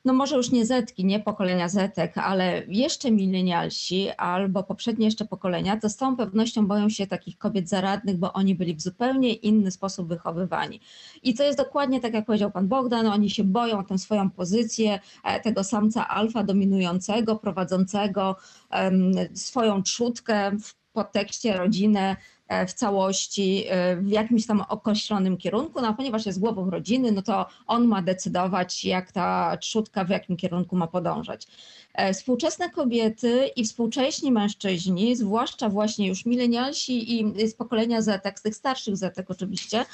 no 0.08 0.14
może 0.14 0.36
już 0.36 0.52
nie 0.52 0.66
zetki, 0.66 1.06
nie 1.06 1.20
pokolenia 1.20 1.70
zetek, 1.70 2.18
ale 2.18 2.64
jeszcze 2.68 3.12
milenialsi 3.12 4.10
albo 4.18 4.64
poprzednie 4.64 5.06
jeszcze 5.06 5.26
pokolenia, 5.26 5.78
to 5.78 5.90
z 5.90 5.96
całą 5.96 6.16
pewnością 6.16 6.68
boją 6.68 6.90
się 6.90 7.08
takich 7.08 7.38
kobiet 7.38 7.70
zaradnych, 7.70 8.18
bo 8.18 8.34
oni 8.34 8.56
byli 8.56 8.76
w 8.76 8.82
zupełnie 8.82 9.34
inny 9.34 9.72
sposób 9.72 10.08
wychowywani. 10.08 10.80
I 11.24 11.34
to 11.34 11.44
jest 11.44 11.58
dokładnie 11.58 12.00
tak, 12.00 12.14
jak 12.14 12.26
powiedział 12.26 12.52
pan 12.52 12.68
Bogdan, 12.68 13.08
oni 13.08 13.30
się 13.30 13.44
boją 13.44 13.86
tę 13.86 13.98
swoją 13.98 14.30
pozycję, 14.30 15.00
e, 15.24 15.40
tego 15.40 15.64
samca 15.64 16.08
alfa 16.08 16.44
dominującego, 16.44 17.36
prowadzącego 17.36 18.36
em, 18.70 19.12
swoją 19.34 19.84
trzódkę 19.84 20.52
w 20.52 20.74
podtekście 20.94 21.58
rodzinę 21.58 22.16
w 22.68 22.74
całości, 22.74 23.64
e, 23.70 23.96
w 23.96 24.10
jakimś 24.10 24.46
tam 24.46 24.64
określonym 24.70 25.38
kierunku, 25.38 25.82
no 25.82 25.88
a 25.88 25.94
ponieważ 25.94 26.26
jest 26.26 26.40
głową 26.40 26.70
rodziny, 26.70 27.12
no 27.12 27.22
to 27.22 27.46
on 27.68 27.88
ma 27.88 28.02
decydować, 28.02 28.86
jak 28.86 29.12
ta 29.12 29.58
trzódka 29.58 30.04
w 30.04 30.10
jakim 30.10 30.38
kierunku 30.38 30.76
ma 30.76 30.88
podążać. 30.88 31.48
E, 31.94 32.14
Współczesne 32.14 32.70
kobiety 32.70 33.50
i 33.56 33.64
współcześni 33.66 34.32
mężczyźni, 34.32 35.16
zwłaszcza 35.16 35.70
właśnie 35.70 36.08
już 36.08 36.26
milenialsi 36.26 37.20
i 37.20 37.48
z 37.50 37.54
pokolenia 37.54 38.02
Zetek, 38.02 38.40
z 38.40 38.42
tych 38.42 38.56
starszych 38.56 38.98
Zetek 38.98 39.32
oczywiście, 39.32 39.86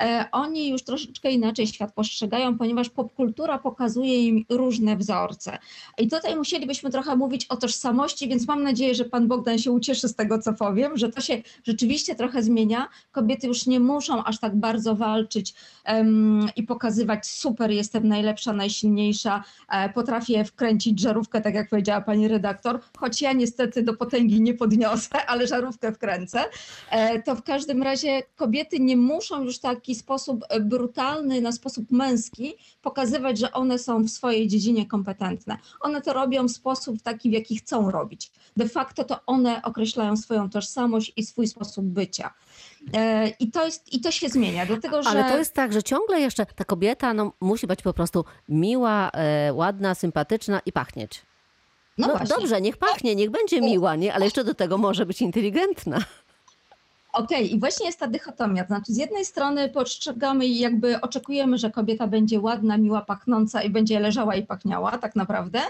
e, 0.00 0.24
oni 0.32 0.68
już 0.68 0.82
troszeczkę 0.82 1.30
inaczej 1.30 1.66
świat 1.66 1.94
postrzegają, 1.94 2.58
ponieważ 2.58 2.88
popkultura 2.88 3.58
pokazuje 3.58 4.24
im 4.24 4.44
różne 4.48 4.96
wzorce. 4.96 5.58
I 5.98 6.08
tutaj 6.08 6.36
musielibyśmy 6.36 6.90
trochę 6.90 7.16
mówić 7.16 7.46
o 7.46 7.56
tożsamości, 7.56 8.28
więc 8.28 8.48
mam 8.48 8.62
nadzieję, 8.62 8.94
że 8.94 9.04
pan 9.04 9.28
Bogdan 9.28 9.58
się 9.58 9.72
ucieszy 9.72 10.08
z 10.08 10.14
tego, 10.14 10.38
co 10.38 10.52
powiem, 10.52 10.96
że 10.96 11.08
to 11.08 11.20
się 11.20 11.42
rzeczywiście 11.64 11.97
rzeczywiście 11.98 12.14
trochę 12.14 12.42
zmienia. 12.42 12.88
Kobiety 13.12 13.46
już 13.46 13.66
nie 13.66 13.80
muszą 13.80 14.24
aż 14.24 14.38
tak 14.38 14.56
bardzo 14.56 14.96
walczyć 14.96 15.54
em, 15.84 16.48
i 16.56 16.62
pokazywać 16.62 17.26
super, 17.26 17.70
jestem 17.70 18.08
najlepsza, 18.08 18.52
najsilniejsza, 18.52 19.44
e, 19.68 19.88
potrafię 19.88 20.44
wkręcić 20.44 21.00
żarówkę, 21.00 21.40
tak 21.40 21.54
jak 21.54 21.68
powiedziała 21.68 22.00
pani 22.00 22.28
redaktor, 22.28 22.80
choć 22.96 23.22
ja 23.22 23.32
niestety 23.32 23.82
do 23.82 23.94
potęgi 23.94 24.40
nie 24.40 24.54
podniosę, 24.54 25.26
ale 25.30 25.46
żarówkę 25.46 25.92
wkręcę. 25.92 26.44
E, 26.90 27.22
to 27.22 27.34
w 27.34 27.42
każdym 27.42 27.82
razie 27.82 28.22
kobiety 28.36 28.80
nie 28.80 28.96
muszą 28.96 29.42
już 29.44 29.56
w 29.56 29.60
taki 29.60 29.94
sposób 29.94 30.44
e, 30.48 30.60
brutalny, 30.60 31.40
na 31.40 31.52
sposób 31.52 31.90
męski 31.90 32.54
pokazywać, 32.82 33.38
że 33.38 33.52
one 33.52 33.78
są 33.78 34.02
w 34.02 34.08
swojej 34.08 34.48
dziedzinie 34.48 34.86
kompetentne. 34.86 35.56
One 35.80 36.02
to 36.02 36.12
robią 36.12 36.48
w 36.48 36.50
sposób 36.50 37.02
taki, 37.02 37.30
w 37.30 37.32
jaki 37.32 37.56
chcą 37.56 37.90
robić. 37.90 38.32
De 38.56 38.68
facto 38.68 39.04
to 39.04 39.20
one 39.26 39.62
określają 39.62 40.16
swoją 40.16 40.50
tożsamość 40.50 41.12
i 41.16 41.22
swój 41.22 41.46
sposób 41.46 41.87
bycia. 41.88 42.34
E, 42.94 43.28
I 43.28 43.50
to, 43.50 43.64
jest, 43.64 43.92
i 43.92 44.00
to 44.00 44.10
się 44.10 44.28
zmienia, 44.28 44.66
dlatego 44.66 45.02
że... 45.02 45.08
Ale 45.08 45.30
to 45.30 45.38
jest 45.38 45.54
tak, 45.54 45.72
że 45.72 45.82
ciągle 45.82 46.20
jeszcze 46.20 46.46
ta 46.46 46.64
kobieta 46.64 47.14
no, 47.14 47.32
musi 47.40 47.66
być 47.66 47.82
po 47.82 47.92
prostu 47.92 48.24
miła, 48.48 49.10
e, 49.10 49.52
ładna, 49.52 49.94
sympatyczna 49.94 50.60
i 50.66 50.72
pachnieć. 50.72 51.22
no 51.98 52.06
No, 52.06 52.18
dobrze, 52.36 52.60
niech 52.60 52.76
pachnie, 52.76 53.14
niech 53.14 53.30
będzie 53.30 53.60
miła, 53.60 53.96
nie? 53.96 54.14
ale 54.14 54.24
jeszcze 54.24 54.44
do 54.44 54.54
tego 54.54 54.78
może 54.78 55.06
być 55.06 55.22
inteligentna. 55.22 55.98
Okej, 57.12 57.54
i 57.54 57.60
właśnie 57.60 57.86
jest 57.86 57.98
ta 57.98 58.06
dychotomia. 58.06 58.62
To 58.62 58.68
znaczy, 58.68 58.92
z 58.92 58.96
jednej 58.96 59.24
strony 59.24 59.68
postrzegamy 59.68 60.46
i 60.46 60.58
jakby 60.58 61.00
oczekujemy, 61.00 61.58
że 61.58 61.70
kobieta 61.70 62.06
będzie 62.06 62.40
ładna, 62.40 62.78
miła, 62.78 63.00
pachnąca 63.00 63.62
i 63.62 63.70
będzie 63.70 64.00
leżała 64.00 64.34
i 64.34 64.46
pachniała, 64.46 64.98
tak 64.98 65.16
naprawdę, 65.16 65.60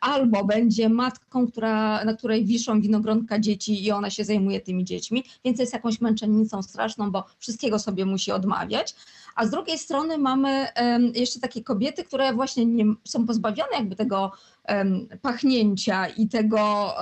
albo 0.00 0.44
będzie 0.44 0.88
matką, 0.88 1.46
która, 1.46 2.04
na 2.04 2.14
której 2.14 2.44
wiszą 2.44 2.80
winogronka 2.80 3.38
dzieci 3.38 3.84
i 3.84 3.90
ona 3.92 4.10
się 4.10 4.24
zajmuje 4.24 4.60
tymi 4.60 4.84
dziećmi, 4.84 5.24
więc 5.44 5.58
jest 5.58 5.72
jakąś 5.72 6.00
męczennicą 6.00 6.62
straszną, 6.62 7.10
bo 7.10 7.24
wszystkiego 7.38 7.78
sobie 7.78 8.04
musi 8.04 8.32
odmawiać. 8.32 8.94
A 9.36 9.46
z 9.46 9.50
drugiej 9.50 9.78
strony 9.78 10.18
mamy 10.18 10.66
jeszcze 11.14 11.40
takie 11.40 11.62
kobiety, 11.62 12.04
które 12.04 12.32
właśnie 12.32 12.66
nie, 12.66 12.84
są 13.04 13.26
pozbawione 13.26 13.70
jakby 13.72 13.96
tego 13.96 14.32
pachnięcia 15.22 16.06
i 16.06 16.28
tego, 16.28 16.94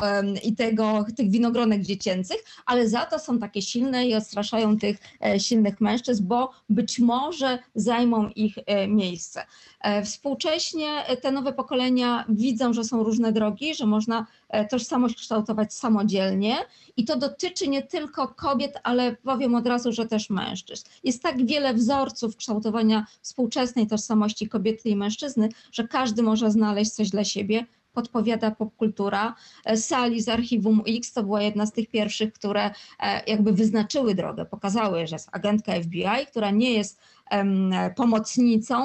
i 0.45 0.55
tego, 0.55 1.05
tych 1.17 1.31
winogronek 1.31 1.83
dziecięcych, 1.83 2.45
ale 2.67 2.89
za 2.89 3.01
to 3.01 3.19
są 3.19 3.39
takie 3.39 3.63
silne 3.63 4.07
i 4.07 4.15
odstraszają 4.15 4.79
tych 4.79 4.99
e, 5.25 5.41
silnych 5.41 5.81
mężczyzn, 5.81 6.25
bo 6.27 6.51
być 6.69 6.99
może 6.99 7.59
zajmą 7.75 8.29
ich 8.29 8.59
e, 8.67 8.89
miejsce. 8.89 9.47
E, 9.81 10.03
Współcześnie 10.03 10.87
te 11.23 11.33
nowe 11.33 11.53
pokolenia 11.53 12.25
widzą, 12.29 12.73
że 12.73 12.85
są 12.85 13.03
różne 13.03 13.33
drogi, 13.33 13.75
że 13.75 13.87
można 13.87 14.27
tożsamość 14.71 15.17
kształtować 15.17 15.75
samodzielnie 15.75 16.57
i 16.97 17.05
to 17.05 17.17
dotyczy 17.17 17.69
nie 17.69 17.83
tylko 17.83 18.29
kobiet, 18.29 18.81
ale 18.83 19.17
powiem 19.17 19.55
od 19.55 19.67
razu, 19.67 19.93
że 19.93 20.07
też 20.07 20.31
mężczyzn. 20.31 20.85
Jest 21.05 21.23
tak 21.23 21.47
wiele 21.47 21.75
wzorców 21.75 22.24
kształtowania 22.29 23.07
współczesnej 23.23 23.87
tożsamości 23.87 24.49
kobiety 24.49 24.89
i 24.89 24.97
mężczyzny, 24.97 25.49
że 25.73 25.89
każdy 25.89 26.23
może 26.23 26.51
znaleźć 26.51 26.91
coś 26.91 27.11
dla 27.11 27.25
siebie, 27.25 27.67
podpowiada 27.93 28.51
popkultura. 28.51 29.35
E, 29.65 29.77
Sali 29.77 30.23
z 30.23 30.29
archiwum 30.29 30.83
X 30.87 31.13
to 31.13 31.23
była 31.23 31.43
jedna 31.43 31.67
z 31.67 31.73
tych 31.73 31.91
pierwszych, 31.91 32.33
które 32.33 32.71
e, 33.01 33.25
jakby 33.27 33.53
wyznaczyły 33.53 34.15
drogę, 34.15 34.45
pokazały, 34.45 35.07
że 35.07 35.15
jest 35.15 35.29
agentka 35.33 35.73
FBI, 35.73 36.27
która 36.31 36.51
nie 36.51 36.73
jest 36.73 37.01
pomocnicą 37.97 38.85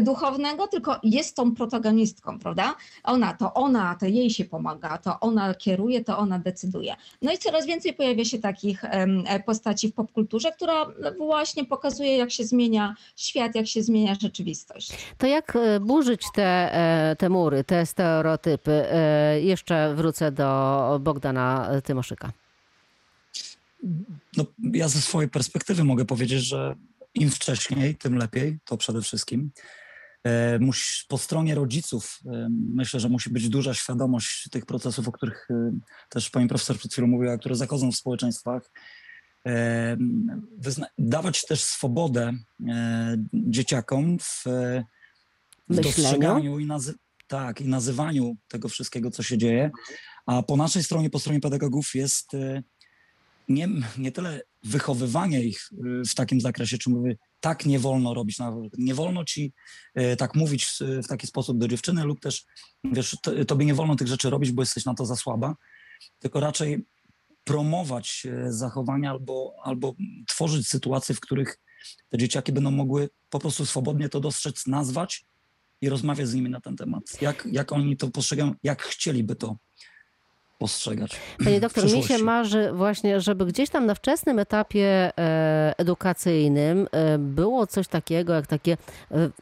duchownego, 0.00 0.66
tylko 0.66 1.00
jest 1.02 1.36
tą 1.36 1.54
protagonistką, 1.54 2.38
prawda? 2.38 2.74
Ona, 3.04 3.34
to 3.34 3.54
ona, 3.54 3.94
to 3.94 4.06
jej 4.06 4.30
się 4.30 4.44
pomaga, 4.44 4.98
to 4.98 5.20
ona 5.20 5.54
kieruje, 5.54 6.04
to 6.04 6.18
ona 6.18 6.38
decyduje. 6.38 6.96
No 7.22 7.32
i 7.32 7.38
coraz 7.38 7.66
więcej 7.66 7.94
pojawia 7.94 8.24
się 8.24 8.38
takich 8.38 8.84
e, 8.84 9.40
postaci 9.40 9.88
w 9.88 9.94
popkulturze, 9.94 10.52
która 10.52 10.86
właśnie 11.18 11.64
pokazuje, 11.64 12.16
jak 12.16 12.30
się 12.30 12.44
zmienia 12.44 12.94
świat, 13.16 13.54
jak 13.54 13.66
się 13.66 13.82
zmienia 13.82 14.14
rzeczywistość. 14.20 14.92
To 15.18 15.26
jak 15.26 15.56
e, 15.56 15.80
burzyć 15.80 16.22
te, 16.34 16.74
e, 16.74 17.16
te 17.16 17.28
mury, 17.28 17.64
te 17.64 17.86
stereotypy? 17.86 18.86
Jeszcze 19.40 19.94
wrócę 19.94 20.32
do 20.32 21.00
Bogdana 21.02 21.70
Tymoszyka. 21.84 22.32
No, 24.36 24.44
ja 24.72 24.88
ze 24.88 25.00
swojej 25.00 25.30
perspektywy 25.30 25.84
mogę 25.84 26.04
powiedzieć, 26.04 26.44
że 26.44 26.76
im 27.16 27.30
wcześniej, 27.30 27.96
tym 27.96 28.16
lepiej, 28.16 28.58
to 28.64 28.76
przede 28.76 29.02
wszystkim. 29.02 29.50
E, 30.26 30.58
po 31.08 31.18
stronie 31.18 31.54
rodziców 31.54 32.20
e, 32.26 32.48
myślę, 32.74 33.00
że 33.00 33.08
musi 33.08 33.30
być 33.30 33.48
duża 33.48 33.74
świadomość 33.74 34.48
tych 34.50 34.66
procesów, 34.66 35.08
o 35.08 35.12
których 35.12 35.48
e, 35.50 35.72
też 36.08 36.30
pani 36.30 36.48
profesor 36.48 36.78
przed 36.78 36.92
chwilą 36.92 37.06
mówiła, 37.08 37.38
które 37.38 37.56
zachodzą 37.56 37.92
w 37.92 37.96
społeczeństwach. 37.96 38.70
Dawać 40.98 41.46
też 41.46 41.64
swobodę 41.64 42.32
dzieciakom 43.32 44.18
w, 44.18 44.44
dostrzeganiu 45.68 46.58
i, 46.58 46.66
nazy- 46.66 46.94
tak, 47.26 47.60
i 47.60 47.68
nazywaniu 47.68 48.36
tego 48.48 48.68
wszystkiego, 48.68 49.10
co 49.10 49.22
się 49.22 49.38
dzieje. 49.38 49.70
A 50.26 50.42
po 50.42 50.56
naszej 50.56 50.82
stronie, 50.82 51.10
po 51.10 51.18
stronie 51.18 51.40
pedagogów 51.40 51.94
jest 51.94 52.32
nie, 53.48 53.68
nie 53.98 54.12
tyle 54.12 54.40
wychowywanie 54.66 55.42
ich 55.42 55.68
y, 55.72 56.02
w 56.08 56.14
takim 56.14 56.40
zakresie, 56.40 56.78
czy 56.78 56.90
mówię, 56.90 57.16
tak 57.40 57.66
nie 57.66 57.78
wolno 57.78 58.14
robić, 58.14 58.38
nie 58.78 58.94
wolno 58.94 59.24
ci 59.24 59.52
y, 59.98 60.16
tak 60.16 60.34
mówić 60.34 60.64
w, 60.64 60.80
w 61.04 61.08
taki 61.08 61.26
sposób 61.26 61.58
do 61.58 61.68
dziewczyny 61.68 62.04
lub 62.04 62.20
też, 62.20 62.44
wiesz, 62.84 63.16
to, 63.22 63.44
tobie 63.44 63.66
nie 63.66 63.74
wolno 63.74 63.96
tych 63.96 64.08
rzeczy 64.08 64.30
robić, 64.30 64.52
bo 64.52 64.62
jesteś 64.62 64.84
na 64.84 64.94
to 64.94 65.06
za 65.06 65.16
słaba, 65.16 65.54
tylko 66.18 66.40
raczej 66.40 66.86
promować 67.44 68.26
e, 68.26 68.52
zachowania 68.52 69.10
albo, 69.10 69.54
albo 69.62 69.94
tworzyć 70.28 70.68
sytuacje, 70.68 71.14
w 71.14 71.20
których 71.20 71.58
te 72.08 72.18
dzieciaki 72.18 72.52
będą 72.52 72.70
mogły 72.70 73.08
po 73.30 73.38
prostu 73.38 73.66
swobodnie 73.66 74.08
to 74.08 74.20
dostrzec, 74.20 74.66
nazwać 74.66 75.26
i 75.80 75.88
rozmawiać 75.88 76.28
z 76.28 76.34
nimi 76.34 76.50
na 76.50 76.60
ten 76.60 76.76
temat. 76.76 77.02
Jak, 77.20 77.48
jak 77.52 77.72
oni 77.72 77.96
to 77.96 78.10
postrzegają, 78.10 78.54
jak 78.62 78.82
chcieliby 78.82 79.36
to 79.36 79.56
postrzegać. 80.58 81.16
Panie 81.44 81.60
doktor, 81.60 81.84
w 81.84 81.94
mi 81.94 82.02
się 82.02 82.18
marzy 82.18 82.72
właśnie, 82.72 83.20
żeby 83.20 83.46
gdzieś 83.46 83.70
tam 83.70 83.86
na 83.86 83.94
wczesnym 83.94 84.38
etapie 84.38 85.12
e, 85.18 85.74
edukacyjnym 85.78 86.88
e, 86.92 87.18
było 87.18 87.66
coś 87.66 87.88
takiego, 87.88 88.32
jak 88.32 88.46
takie 88.46 88.72
e, 88.72 88.76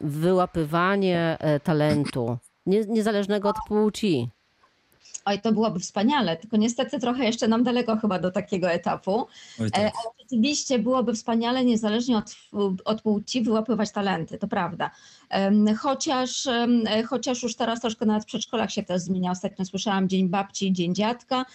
wyłapywanie 0.01 1.37
talentu, 1.63 2.37
nie, 2.65 2.85
niezależnego 2.85 3.49
od 3.49 3.55
płci. 3.67 4.29
Oj, 5.25 5.41
to 5.41 5.51
byłoby 5.51 5.79
wspaniale, 5.79 6.37
tylko 6.37 6.57
niestety 6.57 6.99
trochę 6.99 7.25
jeszcze 7.25 7.47
nam 7.47 7.63
daleko 7.63 7.97
chyba 7.97 8.19
do 8.19 8.31
takiego 8.31 8.71
etapu. 8.71 9.27
Oj, 9.61 9.71
tak. 9.71 9.81
Ale 9.81 9.91
rzeczywiście 10.21 10.79
byłoby 10.79 11.13
wspaniale, 11.13 11.65
niezależnie 11.65 12.17
od, 12.17 12.35
od 12.85 13.01
płci, 13.01 13.41
wyłapywać 13.41 13.91
talenty, 13.91 14.37
to 14.37 14.47
prawda. 14.47 14.91
Chociaż, 15.77 16.47
chociaż 17.07 17.43
już 17.43 17.55
teraz 17.55 17.81
troszkę 17.81 18.05
nawet 18.05 18.23
w 18.23 18.25
przedszkolach 18.25 18.71
się 18.71 18.83
też 18.83 19.01
zmienia. 19.01 19.31
Ostatnio 19.31 19.65
słyszałam 19.65 20.09
Dzień 20.09 20.29
Babci, 20.29 20.73
Dzień 20.73 20.95
Dziadka 20.95 21.45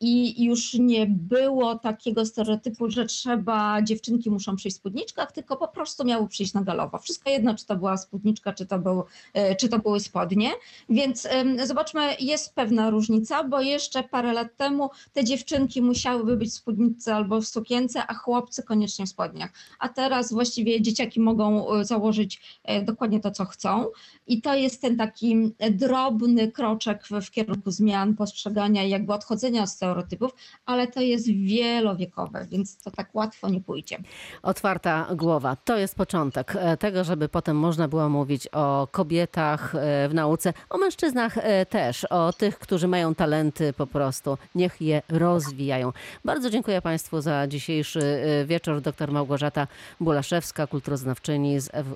i 0.00 0.44
już 0.44 0.74
nie 0.74 1.06
było 1.06 1.74
takiego 1.78 2.26
stereotypu, 2.26 2.90
że 2.90 3.06
trzeba, 3.06 3.82
dziewczynki 3.82 4.30
muszą 4.30 4.56
przyjść 4.56 4.76
w 4.76 4.80
spódniczkach, 4.80 5.32
tylko 5.32 5.56
po 5.56 5.68
prostu 5.68 6.04
miały 6.04 6.28
przyjść 6.28 6.54
na 6.54 6.62
galowo. 6.62 6.98
Wszystko 6.98 7.30
jedno, 7.30 7.54
czy 7.54 7.66
to 7.66 7.76
była 7.76 7.96
spódniczka, 7.96 8.52
czy 8.52 8.66
to, 8.66 8.78
był, 8.78 9.04
e, 9.34 9.56
czy 9.56 9.68
to 9.68 9.78
były 9.78 10.00
spodnie. 10.00 10.50
Więc 10.88 11.28
zobaczmy, 11.64 12.16
jest 12.20 12.54
pewna 12.54 12.90
różnica, 12.90 13.44
bo 13.44 13.60
jeszcze 13.60 14.02
parę 14.02 14.32
lat 14.32 14.56
temu 14.56 14.90
te 15.12 15.24
dziewczynki 15.24 15.82
musiałyby 15.82 16.36
być 16.36 16.50
w 16.50 16.54
spódnicy 16.54 17.14
albo 17.14 17.40
w 17.40 17.46
sukience, 17.46 18.02
a 18.06 18.14
chłopcy 18.14 18.62
koniecznie 18.62 19.06
w 19.06 19.08
spodniach. 19.08 19.52
A 19.78 19.88
teraz 19.88 20.32
właściwie 20.32 20.82
dzieciaki 20.82 21.20
mogą 21.20 21.74
e, 21.74 21.84
założyć 21.84 22.60
dokładnie 22.82 23.20
to, 23.20 23.30
co 23.30 23.44
chcą. 23.44 23.86
I 24.26 24.42
to 24.42 24.54
jest 24.54 24.82
ten 24.82 24.96
taki 24.96 25.54
drobny 25.70 26.52
kroczek 26.52 27.04
w, 27.22 27.30
kierunku 27.30 27.70
zmian, 27.70 28.14
postrzegania 28.16 28.84
i 28.84 28.90
jakby 28.90 29.12
odchodzenia 29.12 29.62
od 29.62 29.70
stereotypów, 29.70 30.30
ale 30.66 30.86
to 30.86 31.00
jest 31.00 31.28
wielowiekowe, 31.28 32.46
więc 32.50 32.76
to 32.76 32.90
tak 32.90 33.14
łatwo 33.14 33.48
nie 33.48 33.60
pójdzie. 33.60 33.98
Otwarta 34.42 35.06
głowa. 35.14 35.56
To 35.64 35.78
jest 35.78 35.94
początek 35.94 36.56
e, 36.56 36.76
tego, 36.76 37.04
żeby 37.04 37.28
potem 37.28 37.56
można 37.56 37.88
było 37.88 38.08
mówić 38.08 38.48
o 38.52 38.88
kobietach 38.90 39.74
e, 39.74 40.08
w 40.08 40.14
nauce, 40.14 40.52
o 40.70 40.78
mężczyznach 40.78 41.38
e, 41.38 41.66
też, 41.66 42.04
o 42.04 42.32
tych, 42.32 42.58
którzy 42.58 42.88
mają 42.88 43.14
talenty 43.14 43.72
po 43.72 43.86
prostu. 43.86 44.38
Niech 44.54 44.80
je 44.80 45.02
rozwijają. 45.08 45.92
Bardzo 46.24 46.50
dziękuję 46.50 46.82
Państwu 46.82 47.20
za 47.20 47.46
dzisiejszy 47.46 48.00
e, 48.00 48.44
wieczór. 48.44 48.80
Dr 48.80 49.12
Małgorzata 49.12 49.66
Bulaszewska, 50.00 50.66
kulturoznawczyni 50.66 51.60
z 51.60 51.70
F- 51.72 51.94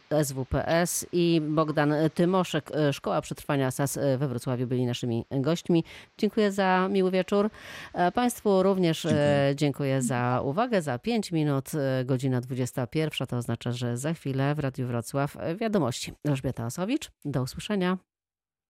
I 1.12 1.40
Bogdan 1.40 1.94
Tymoszek, 2.14 2.70
e, 2.74 2.92
Szkoła 2.92 3.20
Przetrwania 3.20 3.70
SAS 3.70 3.98
we 4.18 4.28
Wrocławiu 4.28 4.66
byli 4.66 4.86
naszymi 4.86 5.24
gośćmi. 5.30 5.84
Dziękuję 6.18 6.52
za 6.52 6.88
miły 6.90 7.10
wieczór. 7.10 7.50
E, 7.94 8.12
Państwu 8.12 8.62
również 8.62 9.04
e, 9.04 9.52
dziękuję 9.56 10.02
za 10.02 10.40
uwagę. 10.44 10.82
Za 10.82 10.98
5 10.98 11.32
minut, 11.32 11.70
godzina 12.04 12.40
21, 12.40 13.26
to 13.26 13.36
oznacza, 13.36 13.72
że 13.72 13.96
za 13.96 14.14
chwilę 14.14 14.54
w 14.54 14.58
Radiu 14.58 14.86
Wrocław 14.86 15.36
wiadomości. 15.60 16.12
Elżbieta 16.24 16.66
Osowicz, 16.66 17.10
do 17.24 17.42
usłyszenia. 17.42 18.11